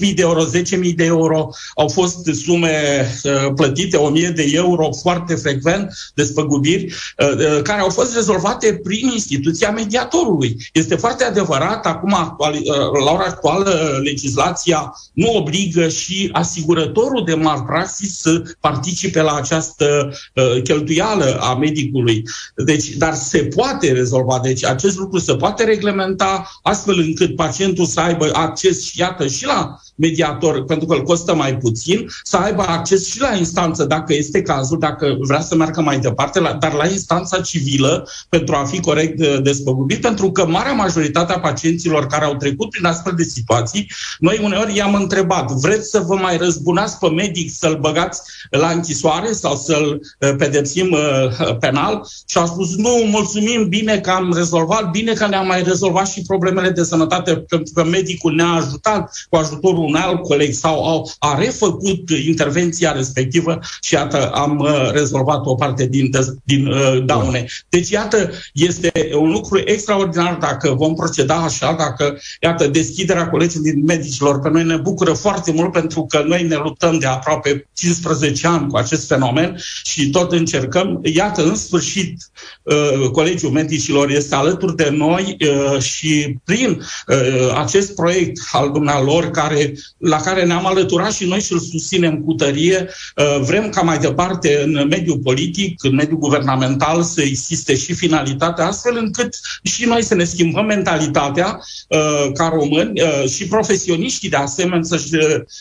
uh, 0.00 0.14
de 0.14 0.22
euro, 0.22 0.44
10.000 0.44 0.94
de 0.94 1.04
euro 1.04 1.48
au 1.74 1.88
fost 1.88 2.24
sume 2.44 3.06
uh, 3.22 3.52
plătite, 3.54 3.98
1.000 4.28 4.34
de 4.34 4.50
euro 4.52 4.88
foarte 5.02 5.34
frecvent, 5.34 5.92
despăgubiri, 6.14 6.84
uh, 6.84 7.62
care 7.62 7.80
au 7.80 7.90
fost 7.90 8.14
rezolvate 8.14 8.80
prin 8.82 9.08
instituția 9.12 9.70
mediatorului. 9.70 10.56
Este 10.72 10.96
foarte 10.96 11.24
adevărat, 11.24 11.86
acum, 11.86 12.36
la 13.04 13.12
ora 13.12 13.24
actuală, 13.24 14.00
legislația 14.02 14.94
nu 15.12 15.32
obligă 15.34 15.88
și 15.88 16.28
asigurătorul 16.32 17.24
de 17.24 17.34
malpraxis 17.34 18.18
să 18.20 18.42
participe 18.60 19.22
la 19.22 19.34
această 19.34 20.12
cheltuială 20.62 21.39
a 21.40 21.54
medicului. 21.54 22.22
Deci, 22.56 22.88
dar 22.88 23.14
se 23.14 23.38
poate 23.38 23.92
rezolva. 23.92 24.40
Deci 24.42 24.64
acest 24.64 24.98
lucru 24.98 25.18
se 25.18 25.36
poate 25.36 25.64
reglementa 25.64 26.50
astfel 26.62 26.98
încât 26.98 27.36
pacientul 27.36 27.84
să 27.84 28.00
aibă 28.00 28.30
acces, 28.32 28.94
iată, 28.94 29.26
și 29.26 29.44
la 29.44 29.80
mediator, 30.00 30.64
pentru 30.64 30.86
că 30.86 30.94
îl 30.94 31.02
costă 31.02 31.34
mai 31.34 31.56
puțin, 31.56 32.06
să 32.22 32.36
aibă 32.36 32.62
acces 32.62 33.06
și 33.06 33.20
la 33.20 33.36
instanță, 33.36 33.84
dacă 33.84 34.14
este 34.14 34.42
cazul, 34.42 34.78
dacă 34.78 35.16
vrea 35.20 35.40
să 35.40 35.54
meargă 35.56 35.80
mai 35.80 35.98
departe, 35.98 36.40
dar 36.58 36.72
la 36.72 36.86
instanța 36.86 37.40
civilă, 37.40 38.08
pentru 38.28 38.54
a 38.54 38.64
fi 38.64 38.80
corect 38.80 39.20
uh, 39.20 39.42
despăgubit, 39.42 40.00
pentru 40.00 40.32
că 40.32 40.46
marea 40.46 40.72
majoritate 40.72 41.32
a 41.32 41.40
pacienților 41.40 42.06
care 42.06 42.24
au 42.24 42.34
trecut 42.34 42.70
prin 42.70 42.84
astfel 42.84 43.12
de 43.16 43.22
situații, 43.22 43.90
noi 44.18 44.40
uneori 44.42 44.76
i-am 44.76 44.94
întrebat, 44.94 45.50
vreți 45.50 45.90
să 45.90 45.98
vă 46.06 46.14
mai 46.14 46.36
răzbunați 46.36 46.98
pe 46.98 47.08
medic, 47.08 47.50
să-l 47.52 47.78
băgați 47.80 48.20
la 48.50 48.68
închisoare 48.68 49.32
sau 49.32 49.56
să-l 49.56 50.00
uh, 50.18 50.34
pedepsim 50.38 50.90
uh, 50.92 51.56
penal? 51.58 52.06
Și 52.28 52.38
au 52.38 52.46
spus, 52.46 52.76
nu, 52.76 52.90
mulțumim, 53.10 53.68
bine 53.68 53.98
că 53.98 54.10
am 54.10 54.32
rezolvat, 54.34 54.90
bine 54.90 55.12
că 55.12 55.26
ne-am 55.26 55.46
mai 55.46 55.62
rezolvat 55.62 56.08
și 56.08 56.22
problemele 56.22 56.70
de 56.70 56.82
sănătate, 56.82 57.36
pentru 57.36 57.72
că 57.74 57.84
medicul 57.84 58.34
ne-a 58.34 58.46
ajutat 58.46 59.12
cu 59.30 59.36
ajutorul 59.36 59.89
unui 59.90 60.00
alt 60.00 60.22
coleg 60.22 60.52
sau 60.52 60.84
au, 60.84 61.12
a 61.18 61.38
refăcut 61.38 62.10
intervenția 62.26 62.92
respectivă 62.92 63.58
și 63.82 63.94
iată, 63.94 64.30
am 64.30 64.68
rezolvat 64.92 65.46
o 65.46 65.54
parte 65.54 65.86
din, 65.86 66.10
din 66.44 66.66
uh, 66.66 67.04
daune. 67.04 67.46
Deci, 67.68 67.90
iată, 67.90 68.30
este 68.52 68.92
un 69.14 69.30
lucru 69.30 69.58
extraordinar 69.64 70.36
dacă 70.40 70.74
vom 70.74 70.94
proceda 70.94 71.34
așa, 71.34 71.72
dacă, 71.78 72.18
iată, 72.40 72.66
deschiderea 72.66 73.28
colegii 73.28 73.60
din 73.60 73.84
medicilor 73.84 74.40
pe 74.40 74.48
noi 74.48 74.64
ne 74.64 74.76
bucură 74.76 75.12
foarte 75.12 75.52
mult 75.52 75.72
pentru 75.72 76.06
că 76.08 76.24
noi 76.26 76.46
ne 76.46 76.56
luptăm 76.56 76.98
de 76.98 77.06
aproape 77.06 77.68
15 77.74 78.46
ani 78.46 78.68
cu 78.68 78.76
acest 78.76 79.06
fenomen 79.06 79.56
și 79.84 80.10
tot 80.10 80.32
încercăm. 80.32 81.00
Iată, 81.02 81.42
în 81.42 81.54
sfârșit, 81.54 82.16
uh, 82.62 83.10
Colegiul 83.12 83.50
Medicilor 83.50 84.10
este 84.10 84.34
alături 84.34 84.76
de 84.76 84.88
noi 84.90 85.36
uh, 85.40 85.80
și 85.80 86.36
prin 86.44 86.82
uh, 87.06 87.54
acest 87.56 87.94
proiect 87.94 88.40
al 88.52 88.70
dumnealor 88.70 89.30
care, 89.30 89.72
la 89.98 90.16
care 90.16 90.44
ne-am 90.44 90.66
alăturat 90.66 91.12
și 91.12 91.26
noi 91.26 91.40
și 91.40 91.52
îl 91.52 91.58
susținem 91.58 92.18
cu 92.20 92.32
tărie, 92.32 92.88
vrem 93.40 93.68
ca 93.68 93.80
mai 93.80 93.98
departe 93.98 94.62
în 94.64 94.86
mediul 94.90 95.18
politic, 95.18 95.84
în 95.84 95.94
mediul 95.94 96.18
guvernamental 96.18 97.02
să 97.02 97.22
existe 97.22 97.76
și 97.76 97.92
finalitatea 97.92 98.66
astfel 98.66 98.96
încât 98.96 99.34
și 99.62 99.84
noi 99.84 100.02
să 100.02 100.14
ne 100.14 100.24
schimbăm 100.24 100.64
mentalitatea 100.64 101.60
ca 102.34 102.48
români 102.52 103.00
și 103.28 103.46
profesioniștii 103.46 104.28
de 104.28 104.36
asemenea 104.36 104.82
să-și 104.82 105.10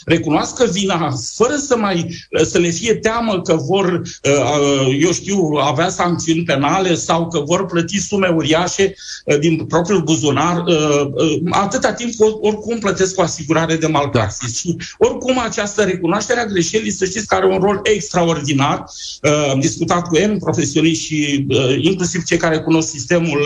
recunoască 0.06 0.66
vina 0.72 1.12
fără 1.36 1.56
să 1.68 1.78
mai 1.78 2.28
să 2.44 2.58
le 2.58 2.70
fie 2.70 2.94
teamă 2.94 3.42
că 3.42 3.56
vor, 3.56 4.02
eu 5.00 5.12
știu, 5.12 5.52
avea 5.62 5.90
sancțiuni 5.90 6.44
penale 6.44 6.96
sau 6.96 7.28
că 7.28 7.40
vor 7.40 7.66
plăti 7.66 8.00
sume 8.00 8.28
uriașe 8.28 8.96
din 9.40 9.66
propriul 9.66 10.02
buzunar, 10.02 10.64
atâta 11.50 11.94
timp 11.94 12.14
oricum 12.42 12.80
plătesc 12.80 13.20
o 13.20 13.22
asigurare 13.22 13.76
de 13.76 13.88
malpraxis. 14.10 14.58
Și 14.58 14.76
oricum 14.98 15.40
această 15.40 15.84
recunoaștere 15.84 16.40
a 16.40 16.46
greșelii, 16.46 16.92
să 16.92 17.06
știți 17.06 17.28
că 17.28 17.36
are 17.36 17.46
un 17.46 17.60
rol 17.62 17.80
extraordinar. 17.84 18.84
Am 19.52 19.60
discutat 19.60 20.08
cu 20.08 20.16
ei, 20.16 20.38
profesioniști 20.38 21.04
și 21.04 21.46
inclusiv 21.82 22.24
cei 22.24 22.38
care 22.38 22.60
cunosc 22.60 22.90
sistemul 22.90 23.40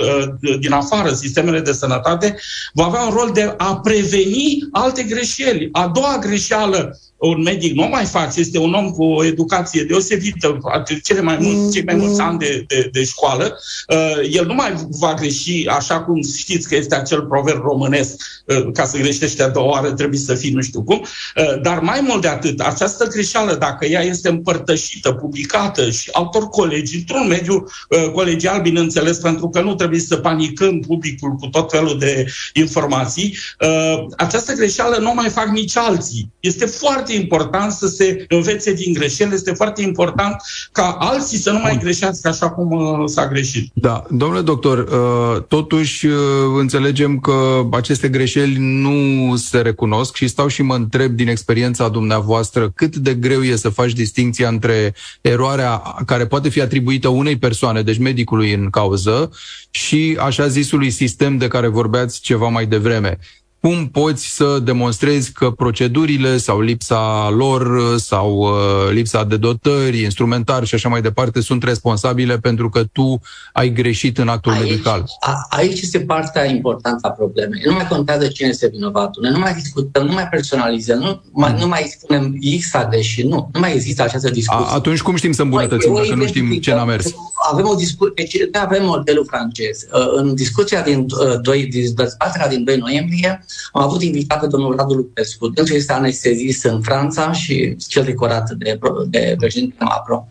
din 0.60 0.71
afară, 0.71 1.13
sistemele 1.13 1.60
de 1.60 1.71
sănătate, 1.71 2.36
va 2.73 2.86
avea 2.86 3.02
un 3.02 3.13
rol 3.13 3.32
de 3.34 3.54
a 3.58 3.76
preveni 3.76 4.67
alte 4.71 5.04
greșeli. 5.04 5.69
A 5.71 5.88
doua 5.88 6.17
greșeală 6.21 6.99
un 7.30 7.42
medic 7.42 7.74
nu 7.74 7.88
mai 7.88 8.06
face, 8.06 8.40
este 8.40 8.58
un 8.58 8.74
om 8.74 8.92
cu 8.92 9.04
o 9.04 9.26
educație 9.26 9.84
deosebită, 9.84 10.58
cele 11.04 11.22
mai 11.22 11.38
mulți, 11.42 11.74
cei 11.74 11.84
mai 11.84 11.96
mulți 11.96 12.22
ani 12.22 12.38
de, 12.38 12.66
de, 12.68 12.90
de 12.92 13.04
școală, 13.04 13.60
uh, 13.88 14.28
el 14.32 14.46
nu 14.46 14.54
mai 14.54 14.74
va 14.90 15.14
greși 15.14 15.68
așa 15.68 16.02
cum 16.02 16.22
știți 16.38 16.68
că 16.68 16.76
este 16.76 16.96
acel 16.96 17.22
proverb 17.22 17.62
românesc, 17.62 18.16
uh, 18.46 18.72
ca 18.74 18.86
să 18.86 18.98
greșești 18.98 19.42
a 19.42 19.48
doua 19.50 19.70
oară 19.70 19.92
trebuie 19.92 20.20
să 20.20 20.34
fii 20.36 20.52
nu 20.52 20.62
știu 20.62 20.84
cum, 20.84 21.00
uh, 21.00 21.62
dar 21.62 21.80
mai 21.80 22.00
mult 22.08 22.22
de 22.22 22.28
atât, 22.28 22.60
această 22.60 23.08
greșeală, 23.08 23.56
dacă 23.56 23.86
ea 23.86 24.02
este 24.02 24.30
împărtășită, 24.30 25.12
publicată 25.12 25.90
și 25.90 26.10
altor 26.12 26.50
colegi, 26.50 26.96
într-un 26.96 27.28
mediu 27.28 27.66
uh, 27.90 28.12
colegial, 28.12 28.62
bineînțeles, 28.62 29.18
pentru 29.18 29.50
că 29.50 29.62
nu 29.62 29.76
trebuie 29.76 30.00
să 30.00 30.16
panicăm 30.16 30.80
publicul 30.80 31.32
cu 31.32 31.48
tot 31.48 31.72
felul 31.72 32.00
de 32.00 32.26
informații, 32.54 33.38
uh, 33.60 34.06
această 34.18 34.54
greșeală 34.54 34.98
nu 34.98 35.14
mai 35.14 35.30
fac 35.30 35.48
nici 35.48 35.78
alții. 35.78 36.32
Este 36.40 36.66
foarte 36.66 37.12
foarte 37.13 37.21
important 37.21 37.71
să 37.71 37.88
se 37.88 38.26
învețe 38.30 38.73
din 38.73 38.93
greșeli, 38.93 39.34
este 39.34 39.52
foarte 39.52 39.82
important 39.82 40.36
ca 40.71 40.97
alții 40.99 41.38
să 41.38 41.52
nu 41.52 41.60
mai 41.60 41.78
greșească 41.78 42.28
așa 42.28 42.49
cum 42.49 42.71
uh, 42.71 43.04
s-a 43.06 43.28
greșit. 43.28 43.71
Da, 43.73 44.04
domnule 44.10 44.41
doctor, 44.41 44.78
uh, 44.78 45.43
totuși 45.47 46.06
uh, 46.06 46.13
înțelegem 46.60 47.19
că 47.19 47.67
aceste 47.71 48.08
greșeli 48.08 48.56
nu 48.58 49.36
se 49.36 49.62
recunosc 49.62 50.15
și 50.15 50.28
stau 50.28 50.47
și 50.47 50.62
mă 50.62 50.76
întreb 50.76 51.12
din 51.12 51.28
experiența 51.28 51.89
dumneavoastră 51.89 52.71
cât 52.76 52.95
de 52.95 53.13
greu 53.13 53.41
e 53.41 53.56
să 53.56 53.69
faci 53.69 53.93
distinția 53.93 54.47
între 54.47 54.93
eroarea 55.21 55.82
care 56.06 56.26
poate 56.26 56.49
fi 56.49 56.62
atribuită 56.62 57.08
unei 57.08 57.38
persoane, 57.38 57.82
deci 57.82 57.97
medicului 57.97 58.54
în 58.54 58.69
cauză, 58.69 59.32
și 59.71 60.17
așa 60.19 60.47
zisului 60.47 60.89
sistem 60.89 61.38
de 61.38 61.47
care 61.47 61.67
vorbeați 61.67 62.21
ceva 62.21 62.47
mai 62.47 62.65
devreme 62.65 63.19
cum 63.67 63.88
poți 63.88 64.36
să 64.36 64.60
demonstrezi 64.63 65.32
că 65.32 65.49
procedurile 65.49 66.38
sau 66.38 66.60
lipsa 66.60 67.30
lor 67.30 67.80
sau 67.97 68.38
uh, 68.38 68.91
lipsa 68.91 69.23
de 69.23 69.38
dotări, 69.38 70.02
instrumentar 70.02 70.65
și 70.65 70.76
așa 70.76 70.89
mai 70.89 71.02
departe 71.02 71.41
sunt 71.41 71.63
responsabile 71.63 72.38
pentru 72.38 72.69
că 72.69 72.84
tu 72.84 73.21
ai 73.54 73.69
greșit 73.69 74.17
în 74.17 74.28
actul 74.28 74.52
aici, 74.52 74.62
medical. 74.62 75.06
A, 75.19 75.45
aici 75.49 75.82
este 75.82 75.99
partea 75.99 76.45
importantă 76.45 77.08
a 77.08 77.12
problemei. 77.12 77.62
Nu 77.65 77.73
mai 77.73 77.88
contează 77.88 78.28
cine 78.28 78.47
este 78.47 78.67
vinovatul. 78.67 79.23
Noi 79.23 79.32
nu 79.32 79.39
mai 79.39 79.54
discutăm, 79.54 80.06
nu 80.06 80.13
mai 80.13 80.28
personalizăm, 80.28 80.99
nu 80.99 81.21
mai, 81.32 81.52
mm. 81.52 81.60
nu 81.60 81.67
mai 81.67 81.95
spunem 81.97 82.38
X 82.60 82.73
a 82.73 82.88
greșit. 82.88 83.26
Nu, 83.26 83.49
nu 83.54 83.60
mai 83.60 83.73
există 83.73 84.04
această 84.04 84.30
discuție. 84.30 84.65
A, 84.67 84.73
atunci 84.73 85.02
cum 85.02 85.15
știm 85.15 85.32
să 85.32 85.41
îmbunătățim 85.41 85.93
dacă 85.93 86.15
nu 86.15 86.26
știm 86.26 86.52
ce 86.52 86.73
n-a 86.73 86.86
mers? 86.86 87.13
Avem 87.52 87.67
o 87.67 87.76
discuție, 87.76 88.13
deci 88.15 88.38
noi 88.52 88.62
avem 88.65 88.86
modelul 88.86 89.26
francez. 89.26 89.86
Uh, 89.93 90.08
în 90.15 90.36
discuția 90.36 90.82
din, 90.82 91.06
2, 91.41 91.62
uh, 91.62 91.67
din 91.69 91.93
dezbaterea 91.95 92.47
din 92.47 92.63
2 92.63 92.78
noiembrie, 92.78 93.45
am 93.72 93.82
avut 93.82 94.02
invitat 94.02 94.39
pe 94.39 94.48
domnul 94.48 94.76
Radu 94.76 94.94
Lupescu. 94.94 95.48
Dânsul 95.48 95.76
este 95.76 95.94
anestezist 95.94 96.63
în 96.63 96.82
Franța 96.82 97.32
și 97.32 97.76
cel 97.88 98.04
decorat 98.04 98.50
de, 98.52 98.80
de 99.10 99.36
președinte 99.38 99.76
Macron. 99.80 100.28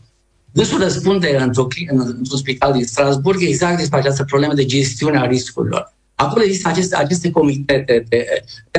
Dânsul 0.52 0.78
răspunde 0.78 1.36
într-o, 1.40 1.66
într-un 1.88 2.38
spital 2.38 2.72
din 2.72 2.84
Strasburg 2.84 3.42
exact 3.42 3.78
despre 3.78 3.98
această 3.98 4.24
problemă 4.24 4.54
de 4.54 4.64
gestiune 4.64 5.18
a 5.18 5.26
riscurilor. 5.26 5.92
Acolo 6.14 6.44
există 6.44 6.68
aceste, 6.68 6.96
aceste 6.96 7.30
comitete 7.30 8.04
de 8.08 8.26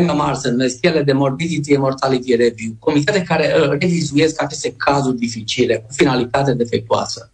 MMR, 0.01 0.35
se 0.35 0.49
numesc 0.49 0.77
ele 0.81 1.03
de 1.03 1.13
Morbidity 1.13 1.73
and 1.73 1.83
Mortality 1.83 2.35
Review, 2.35 2.75
comitete 2.79 3.21
care 3.21 3.53
uh, 3.57 3.69
revizuiesc 3.79 4.41
aceste 4.41 4.73
cazuri 4.77 5.17
dificile 5.17 5.75
cu 5.75 5.93
finalitate 5.93 6.53
defectuoasă. 6.53 7.31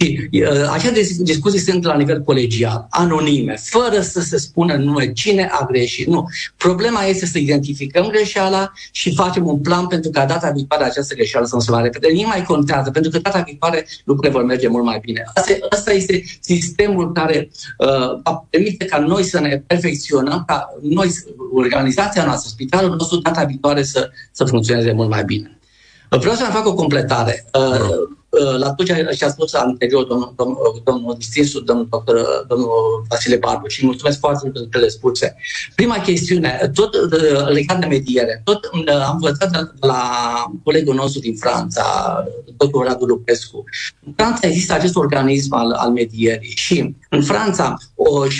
Și 0.00 0.30
uh, 0.32 0.70
aceste 0.72 1.22
discuții 1.22 1.58
sunt 1.58 1.84
la 1.84 1.96
nivel 1.96 2.20
colegial, 2.20 2.86
anonime, 2.90 3.56
fără 3.62 4.00
să 4.00 4.20
se 4.20 4.38
spună 4.38 4.74
nume 4.74 5.12
cine 5.12 5.48
a 5.52 5.64
greșit. 5.64 6.06
Nu. 6.06 6.28
Problema 6.56 7.04
este 7.04 7.26
să 7.26 7.38
identificăm 7.38 8.06
greșeala 8.08 8.72
și 8.90 9.14
facem 9.14 9.46
un 9.46 9.58
plan 9.58 9.86
pentru 9.86 10.10
ca 10.10 10.24
data 10.24 10.50
viitoare 10.50 10.84
această 10.84 11.14
greșeală 11.14 11.46
să 11.46 11.54
nu 11.54 11.60
se 11.60 11.70
mai 11.70 11.82
repede. 11.82 12.06
Nimic 12.06 12.26
mai 12.26 12.42
contează, 12.42 12.90
pentru 12.90 13.10
că 13.10 13.18
data 13.18 13.40
viitoare 13.40 13.86
lucrurile 14.04 14.38
vor 14.38 14.44
merge 14.44 14.68
mult 14.68 14.84
mai 14.84 14.98
bine. 15.02 15.24
Asta, 15.34 15.52
asta 15.70 15.92
este 15.92 16.22
sistemul 16.40 17.12
care 17.12 17.50
uh, 17.78 18.36
permite 18.50 18.84
ca 18.84 18.98
noi 18.98 19.22
să 19.22 19.40
ne 19.40 19.62
perfecționăm, 19.66 20.42
ca 20.46 20.74
noi, 20.82 21.08
organizația 21.52 22.24
noastră, 22.24 22.50
spitalul 22.52 22.96
nostru, 22.96 23.18
data 23.18 23.44
viitoare 23.44 23.82
să, 23.82 24.10
să 24.32 24.44
funcționeze 24.44 24.92
mult 24.92 25.08
mai 25.08 25.24
bine. 25.24 25.58
Vreau 26.08 26.34
să 26.34 26.42
mai 26.42 26.52
fac 26.52 26.66
o 26.66 26.74
completare. 26.74 27.44
Uh, 27.54 27.60
Uh, 27.60 28.18
la 28.58 28.72
tot 28.72 28.86
ce 29.16 29.24
a 29.24 29.28
spus 29.28 29.52
anterior 29.52 30.04
domnul, 30.04 30.32
domnul, 30.36 30.80
domnul 30.84 31.14
distinsul, 31.18 31.64
domnul 31.64 31.86
doctor, 31.90 32.44
domnul 32.48 33.04
Vasile 33.08 33.36
Barbu 33.36 33.68
și 33.68 33.84
mulțumesc 33.84 34.18
foarte 34.18 34.40
mult 34.42 34.54
pentru 34.54 34.78
cele 34.78 34.88
spuse. 34.90 35.36
Prima 35.74 35.98
chestiune, 35.98 36.70
tot 36.74 36.94
uh, 36.94 37.48
legat 37.48 37.80
de 37.80 37.86
mediere, 37.86 38.40
tot 38.44 38.64
uh, 38.64 38.94
am 39.06 39.12
învățat 39.12 39.74
la 39.80 40.02
colegul 40.64 40.94
nostru 40.94 41.20
din 41.20 41.36
Franța, 41.36 41.84
doctorul 42.56 42.86
Radu 42.86 43.04
Lupescu. 43.04 43.64
În 44.06 44.12
Franța 44.16 44.46
există 44.46 44.72
acest 44.72 44.96
organism 44.96 45.54
al, 45.54 45.72
al 45.72 45.90
medierii 45.90 46.52
și 46.56 46.94
în 47.08 47.22
Franța 47.22 47.76
o 47.94 48.26
70% 48.26 48.30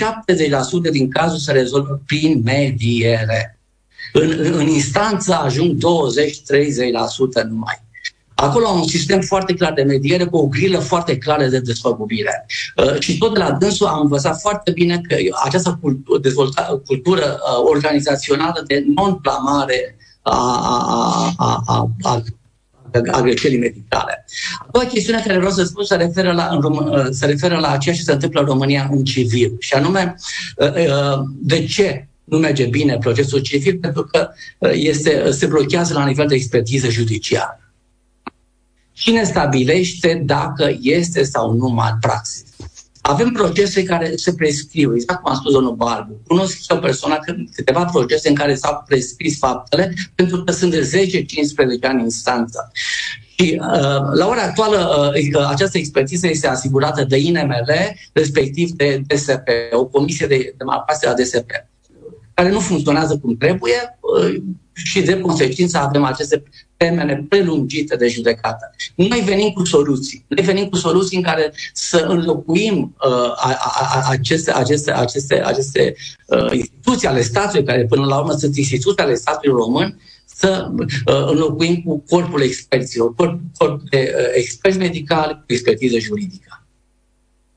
din 0.91 1.09
cazuri 1.09 1.41
se 1.41 1.51
rezolvă 1.51 2.01
prin 2.05 2.41
mediere. 2.43 3.59
În, 4.13 4.39
în 4.39 4.67
instanță 4.67 5.33
ajung 5.33 5.75
20-30% 5.75 5.77
numai. 7.47 7.89
Acolo 8.41 8.67
am 8.67 8.79
un 8.79 8.87
sistem 8.87 9.21
foarte 9.21 9.53
clar 9.53 9.73
de 9.73 9.81
mediere 9.81 10.25
cu 10.25 10.37
o 10.37 10.47
grilă 10.47 10.79
foarte 10.79 11.17
clară 11.17 11.45
de 11.45 11.59
desfăgubire. 11.59 12.45
Uh, 12.75 12.99
și 12.99 13.17
tot 13.17 13.33
de 13.33 13.39
la 13.39 13.51
dânsul 13.51 13.87
am 13.87 14.01
învățat 14.01 14.39
foarte 14.39 14.71
bine 14.71 15.01
că 15.07 15.15
această 15.43 15.77
cultură, 15.81 16.19
dezvolta, 16.19 16.81
cultură 16.85 17.39
uh, 17.39 17.69
organizațională 17.69 18.63
de 18.67 18.83
non-plamare 18.95 19.95
a, 20.21 20.35
a, 20.63 21.33
a, 21.37 21.63
a, 21.65 21.89
a 22.01 22.23
a 23.11 23.21
greșelii 23.21 23.57
medicale. 23.57 24.25
A 24.59 24.67
doua 24.71 24.85
chestiune 24.85 25.23
care 25.25 25.37
vreau 25.37 25.51
să 25.51 25.63
spun 25.63 25.83
se 25.83 25.95
referă 25.95 26.31
la, 26.31 26.47
în 26.51 26.59
Rom- 26.59 26.87
uh, 26.87 27.07
se 27.09 27.25
referă 27.25 27.57
la 27.57 27.77
ceea 27.77 27.95
ce 27.95 28.01
se 28.01 28.11
întâmplă 28.11 28.39
în 28.39 28.45
România 28.45 28.89
în 28.91 29.03
civil. 29.03 29.55
Și 29.59 29.73
anume, 29.73 30.15
de 31.39 31.65
ce 31.65 32.07
nu 32.23 32.37
merge 32.37 32.65
bine 32.65 32.97
procesul 32.97 33.39
civil 33.39 33.77
pentru 33.77 34.03
că 34.03 34.29
este, 34.71 35.31
se 35.31 35.45
blochează 35.45 35.93
la 35.93 36.05
nivel 36.05 36.27
de 36.27 36.35
expertiză 36.35 36.89
judiciară. 36.89 37.60
Cine 39.01 39.23
stabilește 39.23 40.21
dacă 40.25 40.77
este 40.81 41.23
sau 41.23 41.53
nu 41.53 41.67
malpraxis? 41.67 42.43
Avem 43.01 43.31
procese 43.31 43.83
care 43.83 44.15
se 44.15 44.33
prescriu, 44.33 44.95
exact 44.95 45.21
cum 45.21 45.31
a 45.31 45.35
spus 45.35 45.53
domnul 45.53 45.75
Barbu. 45.75 46.21
Cunosc 46.27 46.57
o 46.69 46.75
persoană, 46.75 47.19
câteva 47.55 47.85
procese 47.85 48.29
în 48.29 48.35
care 48.35 48.55
s-au 48.55 48.83
prescris 48.87 49.37
faptele, 49.37 49.93
pentru 50.15 50.43
că 50.43 50.51
sunt 50.51 50.71
de 50.71 51.09
10-15 51.79 51.81
ani 51.81 51.97
în 51.97 52.03
instanță. 52.03 52.71
Și 53.35 53.59
uh, 53.61 54.13
la 54.13 54.27
ora 54.27 54.41
actuală 54.41 55.11
uh, 55.33 55.47
această 55.49 55.77
expertiză 55.77 56.27
este 56.27 56.47
asigurată 56.47 57.03
de 57.03 57.17
INML, 57.17 57.71
respectiv 58.13 58.69
de 58.71 59.01
DSP, 59.07 59.47
o 59.71 59.85
comisie 59.85 60.27
de, 60.27 60.35
de 60.35 60.51
de 61.01 61.07
la 61.07 61.13
DSP, 61.13 61.51
care 62.33 62.51
nu 62.51 62.59
funcționează 62.59 63.17
cum 63.17 63.37
trebuie 63.37 63.97
uh, 63.99 64.41
și 64.83 65.01
de 65.01 65.19
consecință 65.19 65.77
avem 65.77 66.03
aceste 66.03 66.43
termene 66.77 67.25
prelungite 67.29 67.95
de 67.95 68.07
judecată. 68.07 68.71
Noi 68.95 69.21
venim 69.25 69.49
cu 69.49 69.65
soluții. 69.65 70.25
Noi 70.27 70.45
venim 70.45 70.69
cu 70.69 70.75
soluții 70.75 71.17
în 71.17 71.23
care 71.23 71.53
să 71.73 72.05
înlocuim 72.07 72.95
uh, 73.05 73.31
a, 73.35 73.57
a, 73.59 74.07
aceste, 74.09 74.51
aceste, 74.51 74.91
aceste, 74.91 75.43
aceste 75.43 75.95
uh, 76.25 76.51
instituții 76.51 77.07
ale 77.07 77.21
statului, 77.21 77.65
care 77.65 77.85
până 77.85 78.05
la 78.05 78.19
urmă 78.19 78.31
sunt 78.31 78.57
instituții 78.57 79.03
ale 79.03 79.15
statului 79.15 79.55
român, 79.55 79.99
să 80.25 80.71
uh, 80.77 80.85
înlocuim 81.05 81.81
cu 81.81 82.03
corpul 82.09 82.41
experților, 82.41 83.13
corp, 83.15 83.39
corp 83.57 83.81
de 83.89 84.13
uh, 84.17 84.25
experți 84.33 84.77
medicali 84.77 85.33
cu 85.33 85.43
expertiză 85.53 85.99
juridică. 85.99 86.60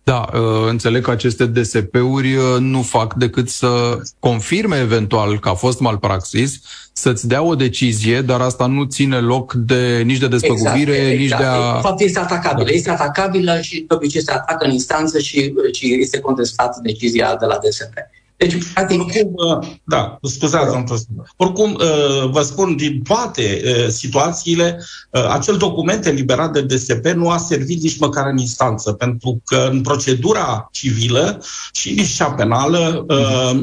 Da, 0.05 0.29
uh, 0.35 0.69
înțeleg 0.69 1.03
că 1.03 1.11
aceste 1.11 1.47
DSP-uri 1.47 2.35
uh, 2.35 2.57
nu 2.59 2.83
fac 2.83 3.15
decât 3.15 3.49
să 3.49 3.99
confirme 4.19 4.79
eventual 4.79 5.39
că 5.39 5.49
a 5.49 5.55
fost 5.55 5.81
malpraxis, 5.81 6.61
să-ți 6.93 7.29
dea 7.29 7.43
o 7.43 7.55
decizie, 7.55 8.21
dar 8.21 8.41
asta 8.41 8.67
nu 8.67 8.85
ține 8.85 9.19
loc 9.19 9.53
de 9.53 10.03
nici 10.05 10.19
de 10.19 10.29
despăgubire, 10.29 10.93
exact, 10.93 11.19
nici 11.19 11.23
exact. 11.23 11.43
de 11.43 11.49
a... 11.49 11.75
De 11.75 11.81
fapt, 11.81 12.01
este 12.01 12.19
atacabilă. 12.19 12.65
Da. 12.65 12.73
Este 12.73 12.91
atacabilă 12.91 13.61
și 13.61 13.85
de 13.89 13.95
obicei 13.95 14.23
se 14.23 14.33
atacă 14.33 14.65
în 14.65 14.73
instanță 14.73 15.19
și, 15.19 15.53
și 15.73 15.97
este 16.01 16.21
contestată 16.21 16.81
decizia 16.83 17.37
de 17.37 17.47
la 17.47 17.59
DSP. 17.63 17.95
Deci, 18.37 18.73
practic... 18.73 19.01
Oricum, 19.01 19.33
uh, 19.35 19.67
da, 19.85 20.19
scuzați, 20.23 20.73
domnul 20.73 20.99
Oricum, 21.37 21.73
uh, 21.73 22.31
vă 22.31 22.43
spun, 22.43 22.77
din 22.77 23.03
toate 23.03 23.63
uh, 23.65 23.89
situațiile, 23.89 24.85
acel 25.31 25.57
document 25.57 26.07
eliberat 26.07 26.53
de 26.53 26.63
DSP 26.63 27.07
nu 27.07 27.31
a 27.31 27.39
servit 27.39 27.83
nici 27.83 27.99
măcar 27.99 28.27
în 28.27 28.39
instanță, 28.39 28.93
pentru 28.93 29.41
că 29.45 29.69
în 29.71 29.81
procedura 29.81 30.69
civilă 30.73 31.43
și 31.73 31.93
nici 31.93 32.15
cea 32.15 32.31
penală 32.31 33.07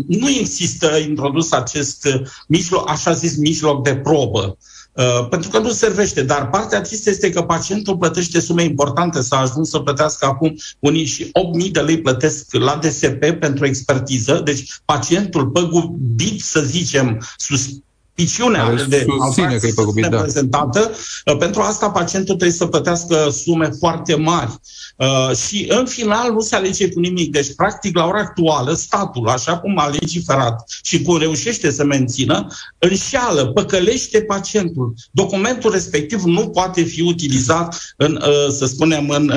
nu 0.08 0.30
există 0.30 0.98
introdus 0.98 1.52
acest 1.52 2.08
mijloc, 2.48 2.90
așa 2.90 3.12
zis, 3.12 3.38
mijloc 3.38 3.84
de 3.84 3.96
probă. 3.96 4.40
Uh, 4.40 4.81
pentru 5.30 5.50
că 5.50 5.60
nu 5.60 5.70
servește. 5.70 6.24
Dar 6.24 6.50
partea 6.50 6.82
tristă 6.82 7.10
este 7.10 7.30
că 7.30 7.42
pacientul 7.42 7.98
plătește 7.98 8.40
sume 8.40 8.64
importante. 8.64 9.22
S-a 9.22 9.38
ajuns 9.38 9.70
să 9.70 9.80
plătească 9.80 10.26
acum 10.26 10.56
unii 10.80 11.06
și 11.06 11.32
8.000 11.66 11.72
de 11.72 11.80
lei 11.80 12.02
plătesc 12.02 12.54
la 12.54 12.76
DSP 12.76 13.26
pentru 13.40 13.66
expertiză. 13.66 14.42
Deci 14.44 14.82
pacientul 14.86 15.48
păgubit, 15.48 16.42
să 16.42 16.62
zicem, 16.62 17.28
sus, 17.38 17.70
suspiciunea 18.16 18.74
de 18.88 19.06
susține 19.26 19.58
că 19.58 19.68
e 19.68 19.72
păgubit, 19.76 20.06
da. 20.06 20.18
prezentată, 20.18 20.92
uh, 21.26 21.38
pentru 21.38 21.62
asta 21.62 21.90
pacientul 21.90 22.36
trebuie 22.36 22.58
să 22.58 22.66
plătească 22.66 23.30
sume 23.44 23.70
foarte 23.80 24.16
mari. 24.16 24.52
Uh, 24.98 25.36
și 25.36 25.66
în 25.70 25.86
final 25.86 26.32
nu 26.32 26.40
se 26.40 26.56
alege 26.56 26.90
cu 26.90 27.00
nimic. 27.00 27.32
Deci, 27.32 27.56
practic, 27.56 27.98
la 27.98 28.06
ora 28.06 28.20
actuală, 28.20 28.74
statul, 28.74 29.28
așa 29.28 29.58
cum 29.58 29.78
a 29.78 29.88
legiferat 29.88 30.64
și 30.84 31.02
cum 31.02 31.18
reușește 31.18 31.72
să 31.72 31.84
mențină, 31.84 32.48
înșeală, 32.80 33.46
păcălește 33.46 34.22
pacientul. 34.22 34.94
Documentul 35.12 35.72
respectiv 35.72 36.24
nu 36.24 36.48
poate 36.48 36.82
fi 36.84 37.02
utilizat 37.02 37.94
în, 37.98 38.22
uh, 38.22 38.54
să 38.58 38.66
spunem, 38.66 39.10
în 39.10 39.34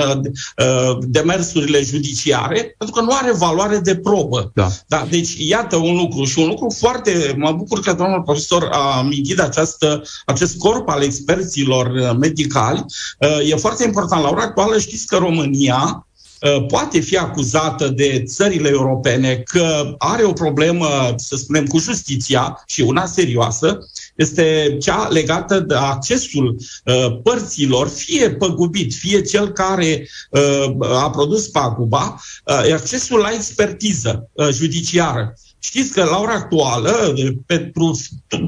demersurile 1.01 1.83
judiciare, 1.83 2.75
pentru 2.79 2.97
că 2.97 3.03
nu 3.03 3.11
are 3.13 3.33
valoare 3.33 3.79
de 3.79 3.97
probă. 3.97 4.51
Da. 4.55 4.69
Da, 4.87 5.07
deci, 5.11 5.35
iată 5.39 5.77
un 5.77 5.97
lucru 5.97 6.25
și 6.25 6.39
un 6.39 6.47
lucru 6.47 6.75
foarte... 6.79 7.35
Mă 7.37 7.53
bucur 7.53 7.81
că 7.81 7.93
domnul 7.93 8.23
profesor 8.23 8.64
a 8.73 8.99
amintit 8.99 9.41
această, 9.41 10.03
acest 10.25 10.59
corp 10.59 10.89
al 10.89 11.03
experților 11.03 11.87
uh, 11.87 12.17
medicali. 12.19 12.85
Uh, 13.19 13.51
e 13.51 13.57
foarte 13.57 13.85
important. 13.85 14.23
La 14.23 14.29
ora 14.29 14.43
actuală 14.43 14.79
știți 14.79 15.07
că 15.07 15.17
România 15.17 16.07
uh, 16.41 16.67
poate 16.67 17.01
fi 17.01 17.17
acuzată 17.17 17.89
de 17.89 18.23
țările 18.27 18.69
europene 18.69 19.43
că 19.45 19.95
are 19.99 20.25
o 20.25 20.33
problemă, 20.33 20.87
să 21.17 21.37
spunem, 21.37 21.67
cu 21.67 21.79
justiția 21.79 22.63
și 22.67 22.81
una 22.81 23.07
serioasă, 23.07 23.79
este 24.15 24.77
cea 24.81 25.09
legată 25.09 25.61
de 25.61 25.75
accesul 25.75 26.57
uh, 26.85 27.21
părților, 27.23 27.89
fie 27.89 28.31
păgubit, 28.31 28.95
fie 28.95 29.23
cel 29.23 29.49
care 29.49 30.09
uh, 30.31 30.75
a 30.81 31.11
produs 31.11 31.49
paguba, 31.49 32.21
uh, 32.45 32.73
accesul 32.73 33.19
la 33.19 33.31
expertiză 33.31 34.31
uh, 34.33 34.49
judiciară. 34.53 35.35
Știți 35.65 35.93
că 35.93 36.05
la 36.05 36.19
ora 36.19 36.33
actuală, 36.33 37.15
pentru 37.47 38.01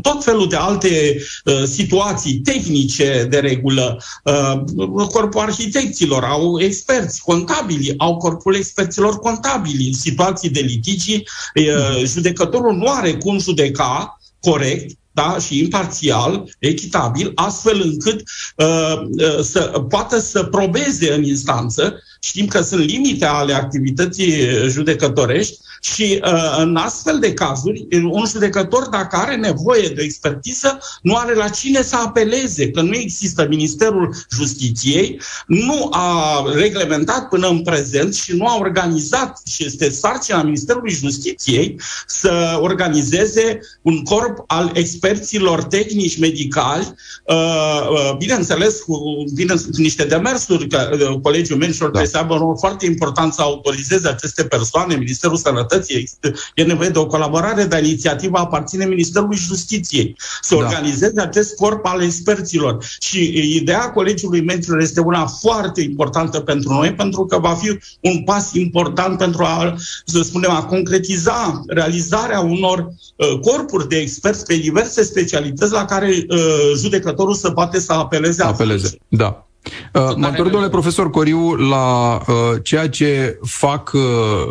tot 0.03 0.25
felul 0.25 0.49
de 0.49 0.57
alte 0.57 1.17
uh, 1.45 1.63
situații 1.65 2.35
tehnice 2.39 3.27
de 3.31 3.39
regulă, 3.39 4.03
uh, 4.25 5.07
corpul 5.13 5.41
arhitecților 5.41 6.25
au 6.25 6.61
experți 6.61 7.23
contabili, 7.23 7.95
au 7.97 8.17
corpul 8.17 8.55
experților 8.55 9.19
contabili 9.19 9.87
în 9.87 9.93
situații 9.93 10.51
de 10.51 10.61
litigi, 10.61 11.15
uh, 11.15 12.05
judecătorul 12.05 12.75
nu 12.75 12.87
are 12.89 13.15
cum 13.15 13.39
judeca 13.39 14.21
corect 14.41 14.97
da, 15.13 15.37
și 15.39 15.59
imparțial, 15.59 16.57
echitabil, 16.59 17.33
astfel 17.35 17.81
încât 17.85 18.23
uh, 18.57 19.01
uh, 19.11 19.41
să 19.41 19.61
poată 19.89 20.19
să 20.19 20.43
probeze 20.43 21.13
în 21.13 21.25
instanță. 21.25 22.03
Știm 22.21 22.47
că 22.47 22.63
sunt 22.63 22.85
limite 22.85 23.25
ale 23.25 23.53
activității 23.53 24.33
judecătorești 24.69 25.59
și 25.81 26.21
uh, 26.25 26.57
în 26.59 26.77
astfel 26.77 27.19
de 27.19 27.33
cazuri, 27.33 27.87
un 28.11 28.25
judecător, 28.27 28.89
dacă 28.89 29.17
are 29.17 29.37
nevoie 29.37 29.89
de 29.89 30.03
expertiză, 30.03 30.79
nu 31.03 31.15
are 31.15 31.35
la 31.35 31.49
cine 31.49 31.83
să 31.83 31.97
apeleze, 31.97 32.71
că 32.71 32.81
nu 32.81 32.95
există 32.95 33.47
Ministerul 33.49 34.15
Justiției, 34.31 35.21
nu 35.47 35.89
a 35.91 36.43
reglementat 36.55 37.29
până 37.29 37.49
în 37.49 37.62
prezent 37.62 38.15
și 38.15 38.37
nu 38.37 38.47
a 38.47 38.57
organizat, 38.59 39.41
și 39.47 39.65
este 39.65 39.91
sarcina 39.91 40.43
Ministerului 40.43 40.93
Justiției, 40.93 41.81
să 42.07 42.59
organizeze 42.61 43.61
un 43.83 44.03
corp 44.03 44.45
al 44.47 44.71
experților 44.75 45.62
tehnici 45.62 46.19
medicali, 46.19 46.95
uh, 47.25 47.89
uh, 47.91 48.17
bineînțeles, 48.19 48.81
cu 48.81 49.25
bine, 49.35 49.55
niște 49.73 50.05
demersuri, 50.05 50.69
că 50.69 50.91
uh, 50.93 51.21
Colegiul 51.23 51.59
Medicilor 51.59 51.91
da. 51.91 51.99
trebuie 51.99 52.12
să 52.12 52.19
aibă 52.19 52.35
un 52.35 52.41
rol 52.41 52.59
foarte 52.59 52.87
important 52.87 53.33
să 53.33 53.43
autorizeze 53.43 54.09
aceste 54.09 54.45
persoane, 54.45 54.95
Ministerul 54.95 55.37
Sănătății, 55.37 55.66
Sănătății. 55.69 56.11
E 56.55 56.63
nevoie 56.63 56.89
de 56.89 56.99
o 56.99 57.07
colaborare, 57.07 57.65
dar 57.65 57.83
inițiativa 57.83 58.39
aparține 58.39 58.85
Ministerului 58.85 59.37
Justiției 59.37 60.17
să 60.41 60.55
da. 60.55 60.61
organizeze 60.61 61.21
acest 61.21 61.55
corp 61.55 61.87
al 61.87 62.03
experților. 62.03 62.85
Și 63.01 63.33
ideea 63.57 63.91
Colegiului 63.91 64.41
Medicilor 64.41 64.81
este 64.81 65.01
una 65.01 65.27
foarte 65.27 65.81
importantă 65.81 66.41
pentru 66.41 66.73
noi, 66.73 66.95
pentru 66.95 67.25
că 67.25 67.39
va 67.39 67.55
fi 67.55 67.79
un 68.01 68.23
pas 68.25 68.53
important 68.53 69.19
pentru 69.19 69.43
a, 69.43 69.75
să 70.05 70.23
spunem, 70.23 70.51
a 70.51 70.65
concretiza 70.65 71.63
realizarea 71.67 72.41
unor 72.41 72.79
uh, 73.17 73.39
corpuri 73.41 73.89
de 73.89 73.97
experți 73.97 74.45
pe 74.45 74.55
diverse 74.55 75.03
specialități 75.03 75.73
la 75.73 75.85
care 75.85 76.09
uh, 76.29 76.73
judecătorul 76.77 77.35
să 77.35 77.51
poate 77.51 77.81
să 77.81 77.93
apeleze. 77.93 78.43
Apeleze, 78.43 78.99
da. 79.09 79.46
Uh, 79.93 80.13
mă 80.17 80.27
întorc, 80.27 80.51
domnule 80.51 80.69
profesor 80.69 81.11
Coriu, 81.11 81.55
la 81.55 82.15
uh, 82.29 82.35
ceea 82.63 82.89
ce 82.89 83.39
fac 83.43 83.93
uh, 83.95 84.03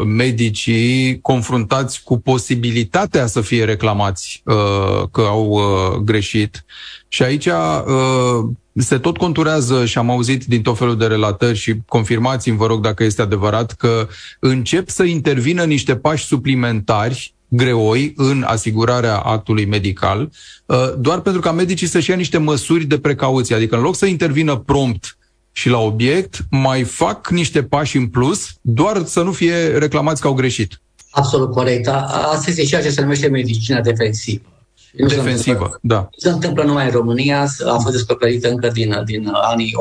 medicii 0.06 1.20
confruntați 1.22 2.04
cu 2.04 2.20
posibilitatea 2.20 3.26
să 3.26 3.42
fie 3.42 3.64
reclamați 3.64 4.42
uh, 4.46 5.08
că 5.12 5.22
au 5.22 5.46
uh, 5.46 5.98
greșit. 5.98 6.66
Și 7.08 7.24
aici 7.24 7.46
uh, 7.46 8.50
se 8.74 8.98
tot 8.98 9.18
conturează 9.18 9.86
și 9.86 9.98
am 9.98 10.10
auzit 10.10 10.46
din 10.46 10.62
tot 10.62 10.78
felul 10.78 10.98
de 10.98 11.06
relatări 11.06 11.58
și 11.58 11.74
confirmați-mi, 11.88 12.58
vă 12.58 12.66
rog, 12.66 12.82
dacă 12.82 13.04
este 13.04 13.22
adevărat, 13.22 13.72
că 13.72 14.08
încep 14.40 14.90
să 14.90 15.04
intervină 15.04 15.64
niște 15.64 15.96
pași 15.96 16.26
suplimentari 16.26 17.35
greoi 17.48 18.14
în 18.18 18.44
asigurarea 18.48 19.18
actului 19.18 19.66
medical, 19.66 20.32
uh, 20.66 20.94
doar 20.98 21.22
pentru 21.22 21.42
ca 21.42 21.52
medicii 21.52 21.88
să-și 21.88 22.10
ia 22.10 22.16
niște 22.16 22.38
măsuri 22.38 22.86
de 22.86 23.00
precauție. 23.00 23.56
Adică 23.56 23.76
în 23.76 23.82
loc 23.82 23.96
să 23.96 24.06
intervină 24.06 24.56
prompt 24.56 25.18
și 25.52 25.70
la 25.70 25.80
obiect, 25.80 26.40
mai 26.50 26.84
fac 26.84 27.30
niște 27.30 27.64
pași 27.64 27.98
în 27.98 28.08
plus, 28.08 28.54
doar 28.62 29.04
să 29.06 29.22
nu 29.22 29.32
fie 29.32 29.68
reclamați 29.68 30.22
că 30.22 30.28
au 30.28 30.34
greșit. 30.34 30.82
Absolut 31.10 31.52
corect. 31.52 31.88
Asta 31.88 32.44
este 32.50 32.64
ceea 32.64 32.82
ce 32.82 32.90
se 32.90 33.02
numește 33.02 33.28
medicina 33.28 33.82
defensivă. 33.82 34.50
Nu 34.98 35.08
defensivă, 35.08 35.78
da. 35.82 35.96
Nu 35.96 36.10
se 36.18 36.30
întâmplă 36.30 36.64
numai 36.64 36.86
în 36.86 36.92
România, 36.92 37.48
a 37.66 37.78
fost 37.78 37.92
descoperită 37.92 38.50
încă 38.50 38.68
din, 38.68 39.02
din 39.06 39.30
anii 39.34 39.76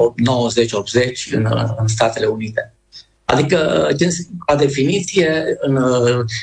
90-80 1.31 1.35
în, 1.35 1.49
în 1.79 1.87
Statele 1.87 2.27
Unite. 2.27 2.74
Adică, 3.25 3.89
ca 4.47 4.57
definiție, 4.57 5.57
în, 5.61 5.77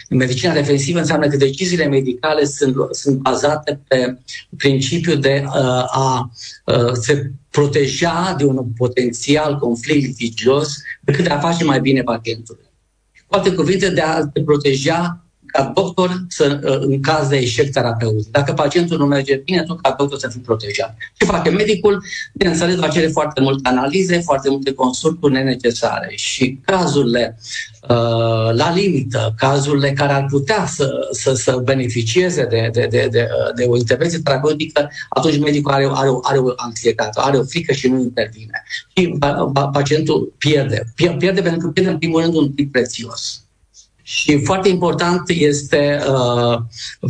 în 0.10 0.18
medicina 0.18 0.54
defensivă 0.54 1.00
înseamnă 1.00 1.28
că 1.28 1.38
deciziile 1.38 1.86
medicale 1.86 2.46
sunt, 2.46 2.76
sunt 2.92 3.18
bazate 3.18 3.82
pe 3.88 4.18
principiul 4.58 5.20
de 5.20 5.44
uh, 5.46 5.54
a 5.88 6.32
uh, 6.66 6.92
se 6.94 7.32
proteja 7.50 8.36
de 8.38 8.46
un 8.46 8.66
potențial 8.78 9.58
conflict 9.58 10.06
litigios 10.06 10.76
decât 11.02 11.24
de 11.24 11.30
a 11.30 11.40
face 11.40 11.64
mai 11.64 11.82
bine 11.82 12.02
pacientului. 12.02 12.70
Cu 13.28 13.36
alte 13.36 13.54
cuvinte, 13.54 13.90
de 13.90 14.02
a 14.02 14.26
te 14.28 14.42
proteja 14.42 15.26
ca 15.52 15.72
doctor 15.76 16.26
să, 16.30 16.60
uh, 16.64 16.80
în 16.80 17.02
caz 17.02 17.28
de 17.28 17.38
eșec 17.38 17.72
terapeutic. 17.72 18.32
Dacă 18.32 18.54
pacientul 18.54 18.98
nu 18.98 19.06
merge 19.06 19.36
bine, 19.36 19.64
tu 19.64 19.76
ca 19.76 19.96
doctor 19.98 20.20
să 20.20 20.28
fii 20.28 20.42
protejat. 20.42 20.98
Ce 21.18 21.26
face 21.26 21.50
medicul? 21.50 22.04
Bineînțeles, 22.34 22.76
va 22.76 22.88
cere 22.88 23.08
foarte 23.08 23.42
multe 23.42 23.70
analize, 23.70 24.20
foarte 24.20 24.50
multe 24.50 24.74
consulturi 24.74 25.34
nenecesare 25.34 26.12
și 26.16 26.60
cazurile 26.66 27.38
uh, 27.82 28.54
la 28.54 28.74
limită, 28.74 29.34
cazurile 29.38 29.92
care 29.92 30.14
ar 30.14 30.26
putea 30.30 30.66
să, 30.66 31.08
să, 31.12 31.34
să 31.34 31.62
beneficieze 31.64 32.46
de, 32.46 32.70
de, 32.72 32.88
de, 32.90 33.08
de, 33.12 33.28
de 33.56 33.64
o 33.64 33.78
intervenție 33.78 34.20
terapeutică, 34.20 34.90
atunci 35.10 35.40
medicul 35.40 35.72
are, 35.72 35.90
are, 35.94 36.10
are 36.22 36.38
o 36.38 36.54
anxietate, 36.56 37.20
are 37.24 37.38
o 37.38 37.44
frică 37.44 37.74
și 37.74 37.88
nu 37.88 38.00
intervine. 38.00 38.64
Și 38.96 39.18
pacientul 39.72 40.34
pierde. 40.38 40.94
Pierde 40.96 41.42
pentru 41.42 41.60
că 41.60 41.68
pierde 41.68 41.92
în 41.92 41.98
primul 41.98 42.22
rând 42.22 42.36
un 42.36 42.52
timp 42.52 42.72
prețios 42.72 43.42
și 44.14 44.44
foarte 44.44 44.70
important 44.70 45.30
este 45.30 46.00
uh, 46.08 46.58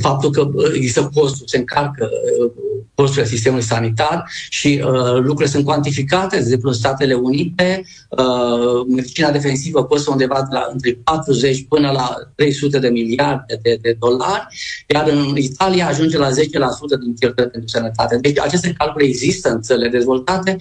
faptul 0.01 0.29
că 0.31 0.49
uh, 0.53 0.71
există 0.73 1.11
costuri, 1.13 1.49
se 1.49 1.57
încarcă 1.57 2.09
uh, 2.43 2.51
costurile 2.95 3.27
sistemului 3.27 3.63
sanitar 3.63 4.23
și 4.49 4.83
uh, 4.85 5.13
lucrurile 5.13 5.45
sunt 5.45 5.65
cuantificate. 5.65 6.35
De 6.35 6.41
exemplu, 6.41 6.69
în 6.69 6.75
Statele 6.75 7.13
Unite, 7.13 7.83
uh, 8.09 8.85
medicina 8.87 9.31
defensivă 9.31 9.83
costă 9.83 10.11
undeva 10.11 10.47
de 10.49 10.55
la 10.55 10.69
între 10.71 10.99
40 11.03 11.65
până 11.69 11.91
la 11.91 12.15
300 12.35 12.79
de 12.79 12.89
miliarde 12.89 13.59
de, 13.61 13.77
de 13.81 13.95
dolari, 13.99 14.47
iar 14.87 15.07
în 15.07 15.35
Italia 15.37 15.87
ajunge 15.87 16.17
la 16.17 16.29
10% 16.29 16.31
din 16.31 17.13
cheltuielile 17.19 17.47
pentru 17.47 17.69
sănătate. 17.69 18.17
Deci 18.17 18.39
aceste 18.39 18.73
calcule 18.77 19.05
există 19.05 19.49
în 19.49 19.61
țările 19.61 19.89
dezvoltate. 19.89 20.57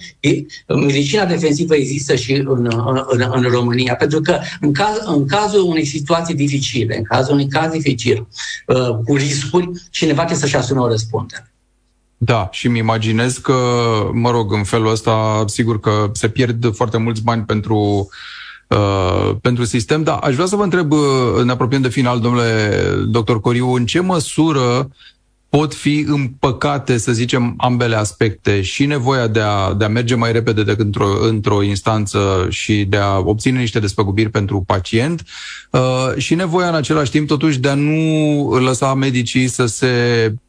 Medicina 0.67 1.25
defensivă 1.25 1.75
există 1.75 2.15
și 2.15 2.33
în, 2.33 2.69
în, 3.09 3.31
în 3.31 3.41
România, 3.41 3.95
pentru 3.95 4.21
că 4.21 4.39
în, 4.61 4.73
caz, 4.73 4.97
în 5.05 5.27
cazul 5.27 5.63
unei 5.63 5.85
situații 5.85 6.35
dificile, 6.35 6.97
în 6.97 7.03
cazul 7.03 7.33
unui 7.33 7.47
caz 7.47 7.71
dificil, 7.71 8.27
uh, 8.67 8.89
cu 9.05 9.15
riscuri, 9.15 9.69
cineva 9.89 10.25
trebuie 10.25 10.37
să-și 10.37 10.55
asume 10.55 10.79
o 10.79 10.87
răspundere. 10.87 11.50
Da, 12.23 12.49
și 12.51 12.67
îmi 12.67 12.77
imaginez 12.77 13.37
că, 13.37 13.53
mă 14.13 14.31
rog, 14.31 14.53
în 14.53 14.63
felul 14.63 14.91
ăsta, 14.91 15.43
sigur 15.47 15.79
că 15.79 16.09
se 16.13 16.29
pierd 16.29 16.75
foarte 16.75 16.97
mulți 16.97 17.23
bani 17.23 17.43
pentru 17.43 18.09
Uh, 18.67 19.35
pentru 19.41 19.63
sistem, 19.63 20.03
dar 20.03 20.19
aș 20.21 20.33
vrea 20.33 20.45
să 20.45 20.55
vă 20.55 20.63
întreb, 20.63 20.91
uh, 20.91 21.43
ne 21.43 21.51
apropiem 21.51 21.81
de 21.81 21.89
final, 21.89 22.19
domnule 22.19 22.71
doctor 23.07 23.41
Coriu, 23.41 23.73
în 23.73 23.85
ce 23.85 23.99
măsură 23.99 24.89
pot 25.49 25.73
fi 25.73 26.05
împăcate, 26.07 26.97
să 26.97 27.11
zicem, 27.11 27.53
ambele 27.57 27.95
aspecte, 27.95 28.61
și 28.61 28.85
nevoia 28.85 29.27
de 29.27 29.39
a, 29.39 29.73
de 29.73 29.85
a 29.85 29.87
merge 29.87 30.15
mai 30.15 30.31
repede 30.31 30.63
decât 30.63 30.85
într-o, 30.85 31.27
într-o 31.27 31.63
instanță 31.63 32.47
și 32.49 32.85
de 32.89 32.97
a 32.97 33.17
obține 33.17 33.59
niște 33.59 33.79
despăgubiri 33.79 34.29
pentru 34.29 34.63
pacient, 34.65 35.23
uh, 35.71 36.11
și 36.17 36.35
nevoia 36.35 36.67
în 36.67 36.75
același 36.75 37.11
timp, 37.11 37.27
totuși, 37.27 37.59
de 37.59 37.69
a 37.69 37.73
nu 37.73 38.49
lăsa 38.59 38.93
medicii 38.93 39.47
să 39.47 39.65
se 39.65 39.87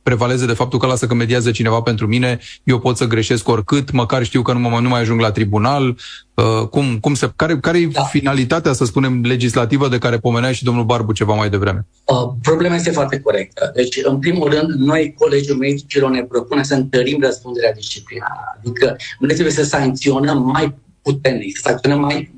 prevaleze 0.03 0.47
de 0.47 0.53
faptul 0.53 0.79
că 0.79 0.87
lasă 0.87 1.07
că 1.07 1.15
mediază 1.15 1.51
cineva 1.51 1.81
pentru 1.81 2.07
mine, 2.07 2.38
eu 2.65 2.79
pot 2.79 2.97
să 2.97 3.07
greșesc 3.07 3.49
oricât, 3.49 3.91
măcar 3.91 4.25
știu 4.25 4.43
că 4.43 4.53
nu, 4.53 4.59
mă, 4.59 4.79
nu 4.81 4.88
mai 4.88 5.01
ajung 5.01 5.21
la 5.21 5.31
tribunal. 5.31 5.97
Uh, 6.35 6.69
cum, 6.69 6.99
cum 7.01 7.15
se, 7.15 7.33
care 7.37 7.59
care 7.59 7.79
e 7.79 7.87
da. 7.87 8.03
finalitatea, 8.03 8.73
să 8.73 8.85
spunem, 8.85 9.21
legislativă 9.25 9.88
de 9.88 9.99
care 9.99 10.19
pomenea 10.19 10.53
și 10.53 10.65
domnul 10.65 10.85
Barbu 10.85 11.12
ceva 11.12 11.35
mai 11.35 11.51
devreme? 11.51 11.87
Uh, 12.05 12.17
problema 12.43 12.75
este 12.75 12.91
foarte 12.91 13.21
corectă. 13.21 13.73
Deci, 13.75 13.99
în 14.03 14.19
primul 14.19 14.51
rând, 14.51 14.71
noi, 14.71 15.15
Colegiul 15.19 15.57
Medicilor, 15.57 16.11
ne 16.11 16.23
propune 16.23 16.62
să 16.62 16.75
întărim 16.75 17.21
răspunderea 17.21 17.73
disciplinară. 17.73 18.59
Adică 18.59 18.97
noi 19.19 19.33
trebuie 19.33 19.55
să 19.55 19.65
sancționăm 19.65 20.43
mai 20.43 20.75
puternic, 21.03 21.57
să 21.57 21.62
sancționăm 21.65 22.01
mai 22.01 22.35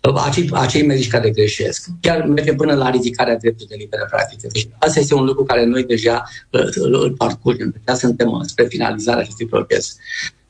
acei, 0.00 0.48
acei 0.52 0.86
medici 0.86 1.08
care 1.08 1.30
greșesc. 1.30 1.86
Chiar 2.00 2.26
merge 2.26 2.54
până 2.54 2.74
la 2.74 2.90
ridicarea 2.90 3.36
dreptului 3.36 3.76
de 3.76 3.82
liberă 3.82 4.06
practică. 4.10 4.48
Deci 4.52 4.68
asta 4.78 5.00
este 5.00 5.14
un 5.14 5.24
lucru 5.24 5.44
care 5.44 5.64
noi 5.64 5.84
deja 5.84 6.24
uh, 6.50 6.62
îl 6.74 7.14
parcurgem. 7.16 7.74
Deja 7.84 7.98
suntem 7.98 8.28
uh, 8.28 8.40
spre 8.46 8.64
finalizarea 8.64 9.20
acestui 9.20 9.46
proces. 9.46 9.96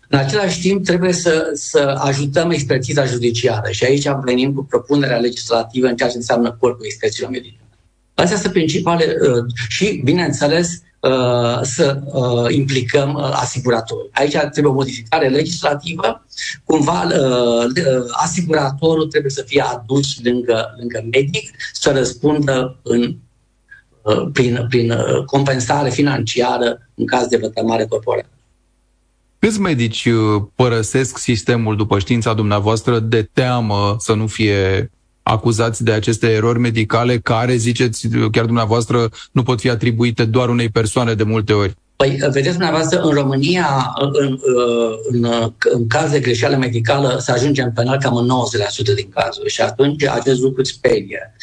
În 0.08 0.18
același 0.18 0.60
timp, 0.60 0.84
trebuie 0.84 1.12
să, 1.12 1.50
să 1.54 1.94
ajutăm 1.98 2.50
expertiza 2.50 3.04
judiciară 3.04 3.70
și 3.70 3.84
aici 3.84 4.08
venim 4.24 4.52
cu 4.52 4.64
propunerea 4.64 5.18
legislativă 5.18 5.86
în 5.86 5.96
ceea 5.96 6.08
ce 6.08 6.16
înseamnă 6.16 6.56
corpul 6.60 6.84
experților 6.84 7.30
medicale. 7.30 7.68
Astea 8.14 8.36
sunt 8.36 8.52
principale 8.52 9.04
uh, 9.04 9.44
și, 9.68 10.00
bineînțeles, 10.04 10.82
Uh, 11.00 11.58
să 11.62 12.00
uh, 12.04 12.54
implicăm 12.54 13.14
uh, 13.14 13.30
asiguratorul. 13.32 14.10
Aici 14.12 14.30
trebuie 14.30 14.72
o 14.72 14.74
modificare 14.74 15.28
legislativă. 15.28 16.24
Cumva 16.64 17.08
asiguratorul 18.10 19.06
trebuie 19.06 19.30
să 19.30 19.44
fie 19.46 19.60
adus 19.60 20.22
lângă, 20.22 20.74
lângă 20.78 21.08
medic 21.12 21.50
să 21.72 21.92
răspundă 21.92 22.78
în, 22.82 23.16
prin, 24.32 24.66
prin 24.68 24.94
compensare 25.26 25.90
financiară 25.90 26.88
în 26.94 27.06
caz 27.06 27.26
de 27.26 27.36
vătămare 27.36 27.84
corporală. 27.84 28.28
Câți 29.38 29.60
medici 29.60 30.08
părăsesc 30.54 31.18
sistemul 31.18 31.76
după 31.76 31.98
știința 31.98 32.34
dumneavoastră 32.34 32.98
de 32.98 33.22
teamă 33.32 33.96
să 33.98 34.14
nu 34.14 34.26
fie 34.26 34.90
acuzați 35.28 35.84
de 35.84 35.92
aceste 35.92 36.26
erori 36.26 36.58
medicale 36.58 37.18
care, 37.18 37.56
ziceți 37.56 38.08
chiar 38.32 38.44
dumneavoastră, 38.44 39.08
nu 39.32 39.42
pot 39.42 39.60
fi 39.60 39.70
atribuite 39.70 40.24
doar 40.24 40.48
unei 40.48 40.68
persoane 40.68 41.14
de 41.14 41.22
multe 41.22 41.52
ori? 41.52 41.74
Păi, 41.96 42.16
vedeți 42.20 42.56
dumneavoastră, 42.56 43.00
în 43.00 43.10
România, 43.10 43.92
în, 44.00 44.38
în, 45.10 45.24
în 45.58 45.86
caz 45.86 46.10
de 46.10 46.20
greșeală 46.20 46.56
medicală, 46.56 47.18
se 47.20 47.32
ajunge 47.32 47.62
în 47.62 47.72
penal 47.72 47.98
cam 47.98 48.16
în 48.16 48.28
90% 48.90 48.94
din 48.94 49.08
cazuri 49.14 49.50
și 49.50 49.60
atunci 49.60 50.04
acest 50.04 50.40
lucru 50.40 50.64
sperie 50.64 51.34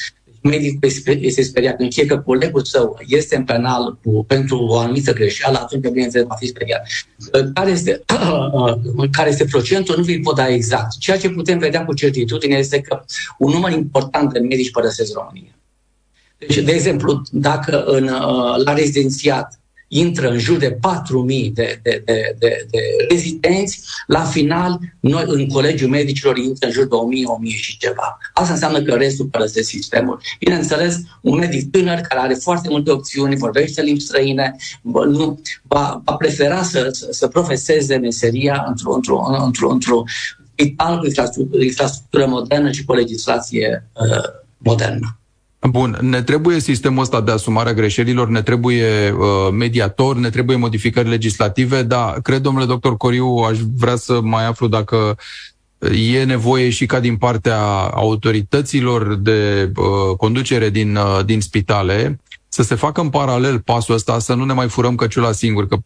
medicul 0.45 0.89
este 1.19 1.41
speriat, 1.41 1.75
când 1.75 1.91
știe 1.91 2.05
că 2.05 2.17
colegul 2.17 2.63
său 2.63 2.99
este 3.08 3.36
în 3.36 3.43
penal 3.43 3.97
cu, 4.03 4.25
pentru 4.27 4.58
o 4.58 4.77
anumită 4.77 5.13
greșeală, 5.13 5.58
atunci, 5.58 5.81
bineînțeles, 5.81 6.27
va 6.27 6.36
fi 6.36 6.47
speriat. 6.47 6.88
Care 7.53 7.71
este, 7.71 8.03
care 9.17 9.29
este 9.29 9.45
procentul, 9.45 9.97
nu 9.97 10.03
vi 10.03 10.19
pot 10.19 10.36
da 10.36 10.47
exact. 10.47 10.97
Ceea 10.97 11.17
ce 11.17 11.29
putem 11.29 11.58
vedea 11.58 11.86
cu 11.86 11.93
certitudine 11.93 12.55
este 12.55 12.81
că 12.81 13.03
un 13.38 13.51
număr 13.51 13.71
important 13.71 14.34
de 14.34 14.39
medici 14.39 14.71
părăsesc 14.71 15.13
România. 15.13 15.55
Deci, 16.38 16.58
de 16.58 16.71
exemplu, 16.71 17.21
dacă 17.31 17.84
în, 17.84 18.05
la 18.63 18.73
rezidențiat 18.73 19.60
intră 19.88 20.30
în 20.30 20.38
jur 20.38 20.58
de 20.58 20.71
4.000 20.71 20.78
de, 21.54 21.80
de, 21.84 22.02
de, 22.06 22.36
de, 22.39 22.65
de 22.69 22.80
rezidenți, 23.10 23.82
la 24.08 24.24
final, 24.24 24.80
noi 25.00 25.24
în 25.28 25.48
Colegiul 25.48 25.89
Medicilor 25.89 26.38
intră 26.38 26.67
în 26.67 26.74
jur 26.74 26.84
de 26.84 26.95
1.000, 27.45 27.52
1.000 27.52 27.56
și 27.56 27.78
ceva. 27.78 28.17
Asta 28.34 28.54
înseamnă 28.54 28.82
că 28.82 28.93
restul 28.93 29.26
părăsesc 29.26 29.69
sistemul. 29.69 30.21
Bineînțeles, 30.39 31.00
un 31.21 31.38
medic 31.38 31.71
tânăr 31.71 32.00
care 32.00 32.21
are 32.21 32.34
foarte 32.34 32.69
multe 32.69 32.91
opțiuni, 32.91 33.36
vorbește 33.36 33.82
limbi 33.82 34.00
străine, 34.00 34.56
nu, 34.82 35.41
va, 35.62 36.02
va 36.06 36.13
prefera 36.13 36.63
să, 36.63 36.89
să, 36.91 37.08
să 37.12 37.28
profeseze 37.28 37.98
meseria 37.98 38.65
într-o, 38.67 38.93
într-o, 38.93 39.19
într-o, 39.43 39.69
într-o 39.69 40.04
spital 40.56 41.00
cu 41.00 41.06
infrastructură, 41.06 41.63
infrastructură 41.63 42.26
modernă 42.26 42.71
și 42.71 42.86
cu 42.86 42.93
legislație 42.93 43.89
uh, 43.93 44.24
modernă. 44.58 45.19
Bun, 45.69 45.97
ne 46.01 46.21
trebuie 46.21 46.60
sistemul 46.60 47.01
ăsta 47.01 47.21
de 47.21 47.32
asumare 47.32 47.69
a 47.69 47.73
greșelilor, 47.73 48.28
ne 48.28 48.41
trebuie 48.41 49.12
uh, 49.12 49.51
mediator, 49.51 50.15
ne 50.15 50.30
trebuie 50.30 50.58
modificări 50.58 51.10
legislative, 51.10 51.84
dar 51.84 52.21
cred, 52.21 52.41
domnule 52.41 52.65
doctor 52.65 52.97
Coriu, 52.97 53.25
aș 53.28 53.58
vrea 53.78 53.95
să 53.95 54.19
mai 54.21 54.45
aflu 54.45 54.67
dacă 54.67 55.17
e 56.12 56.23
nevoie 56.23 56.69
și 56.69 56.86
ca 56.86 56.99
din 56.99 57.17
partea 57.17 57.60
autorităților 57.93 59.15
de 59.15 59.71
uh, 59.75 60.15
conducere 60.17 60.69
din, 60.69 60.95
uh, 60.95 61.25
din 61.25 61.41
spitale 61.41 62.19
să 62.47 62.63
se 62.63 62.75
facă 62.75 63.01
în 63.01 63.10
paralel 63.10 63.60
pasul 63.60 63.95
ăsta, 63.95 64.19
să 64.19 64.34
nu 64.34 64.45
ne 64.45 64.54
mai 64.54 64.67
furăm 64.67 64.95
căciula 64.95 65.32
singur, 65.32 65.67
că 65.67 65.78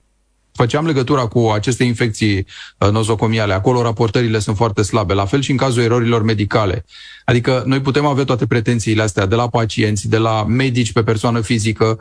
făceam 0.62 0.86
legătura 0.86 1.26
cu 1.28 1.39
aceste 1.54 1.84
infecții 1.84 2.45
uh, 2.78 2.89
nozocomiale. 2.89 3.54
Acolo 3.54 3.82
raportările 3.82 4.39
sunt 4.39 4.56
foarte 4.56 4.82
slabe. 4.82 5.13
La 5.13 5.26
fel 5.26 5.41
și 5.41 5.52
în 5.52 5.58
cazul 5.58 5.84
erorilor 5.84 6.24
medicale. 6.24 6.86
Adică 7.26 7.63
noi 7.65 7.82
putem 7.82 8.06
avea 8.06 8.24
toate 8.24 8.45
pretențiile 8.45 9.02
astea 9.02 9.26
de 9.26 9.36
la 9.36 9.50
pacienți, 9.50 10.10
de 10.10 10.17
la 10.17 10.43
medici 10.43 10.91
pe 10.91 11.04
persoană 11.04 11.41
fizică, 11.41 12.00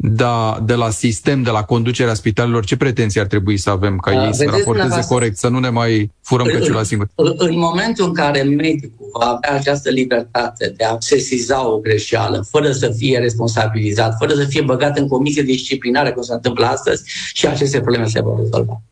da, 0.00 0.58
de 0.62 0.74
la 0.74 0.90
sistem, 0.90 1.42
de 1.42 1.50
la 1.50 1.62
conducerea 1.62 2.14
spitalelor, 2.14 2.64
ce 2.64 2.76
pretenții 2.76 3.20
ar 3.20 3.26
trebui 3.26 3.56
să 3.56 3.70
avem 3.70 3.96
ca 3.96 4.26
ei 4.26 4.34
să 4.34 4.44
raporteze 4.44 5.06
corect, 5.08 5.36
să 5.36 5.48
nu 5.48 5.58
ne 5.58 5.68
mai 5.68 6.10
furăm 6.22 6.46
căciula 6.46 6.82
singur? 6.82 7.08
În, 7.14 7.34
în 7.36 7.58
momentul 7.58 8.04
în 8.04 8.14
care 8.14 8.42
medicul 8.42 9.10
va 9.18 9.26
avea 9.26 9.58
această 9.58 9.90
libertate 9.90 10.74
de 10.76 10.84
a 10.84 10.96
sesiza 10.98 11.68
o 11.68 11.78
greșeală, 11.78 12.46
fără 12.50 12.72
să 12.72 12.92
fie 12.96 13.18
responsabilizat, 13.18 14.16
fără 14.18 14.34
să 14.34 14.44
fie 14.44 14.62
băgat 14.62 14.98
în 14.98 15.08
comisie 15.08 15.42
disciplinare, 15.42 16.10
cum 16.10 16.22
se 16.22 16.32
întâmplă 16.32 16.66
astăzi, 16.66 17.02
și 17.32 17.46
aceste 17.46 17.80
probleme 17.80 18.06
se 18.06 18.20
vor 18.20 18.38
rezolva. 18.38 18.82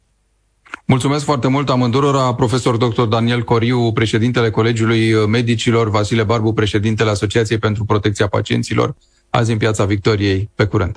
Mulțumesc 0.84 1.24
foarte 1.24 1.48
mult 1.48 1.68
amândurora, 1.68 2.34
profesor 2.34 2.76
dr. 2.76 3.02
Daniel 3.02 3.42
Coriu, 3.42 3.92
președintele 3.92 4.50
Colegiului 4.50 5.26
Medicilor, 5.26 5.90
Vasile 5.90 6.22
Barbu, 6.22 6.52
președintele 6.52 7.10
Asociației 7.10 7.58
pentru 7.58 7.84
Protecția 7.84 8.26
Pacienților, 8.26 8.94
azi 9.36 9.52
în 9.52 9.58
Piața 9.58 9.84
Victoriei. 9.84 10.50
Pe 10.54 10.66
curând! 10.66 10.96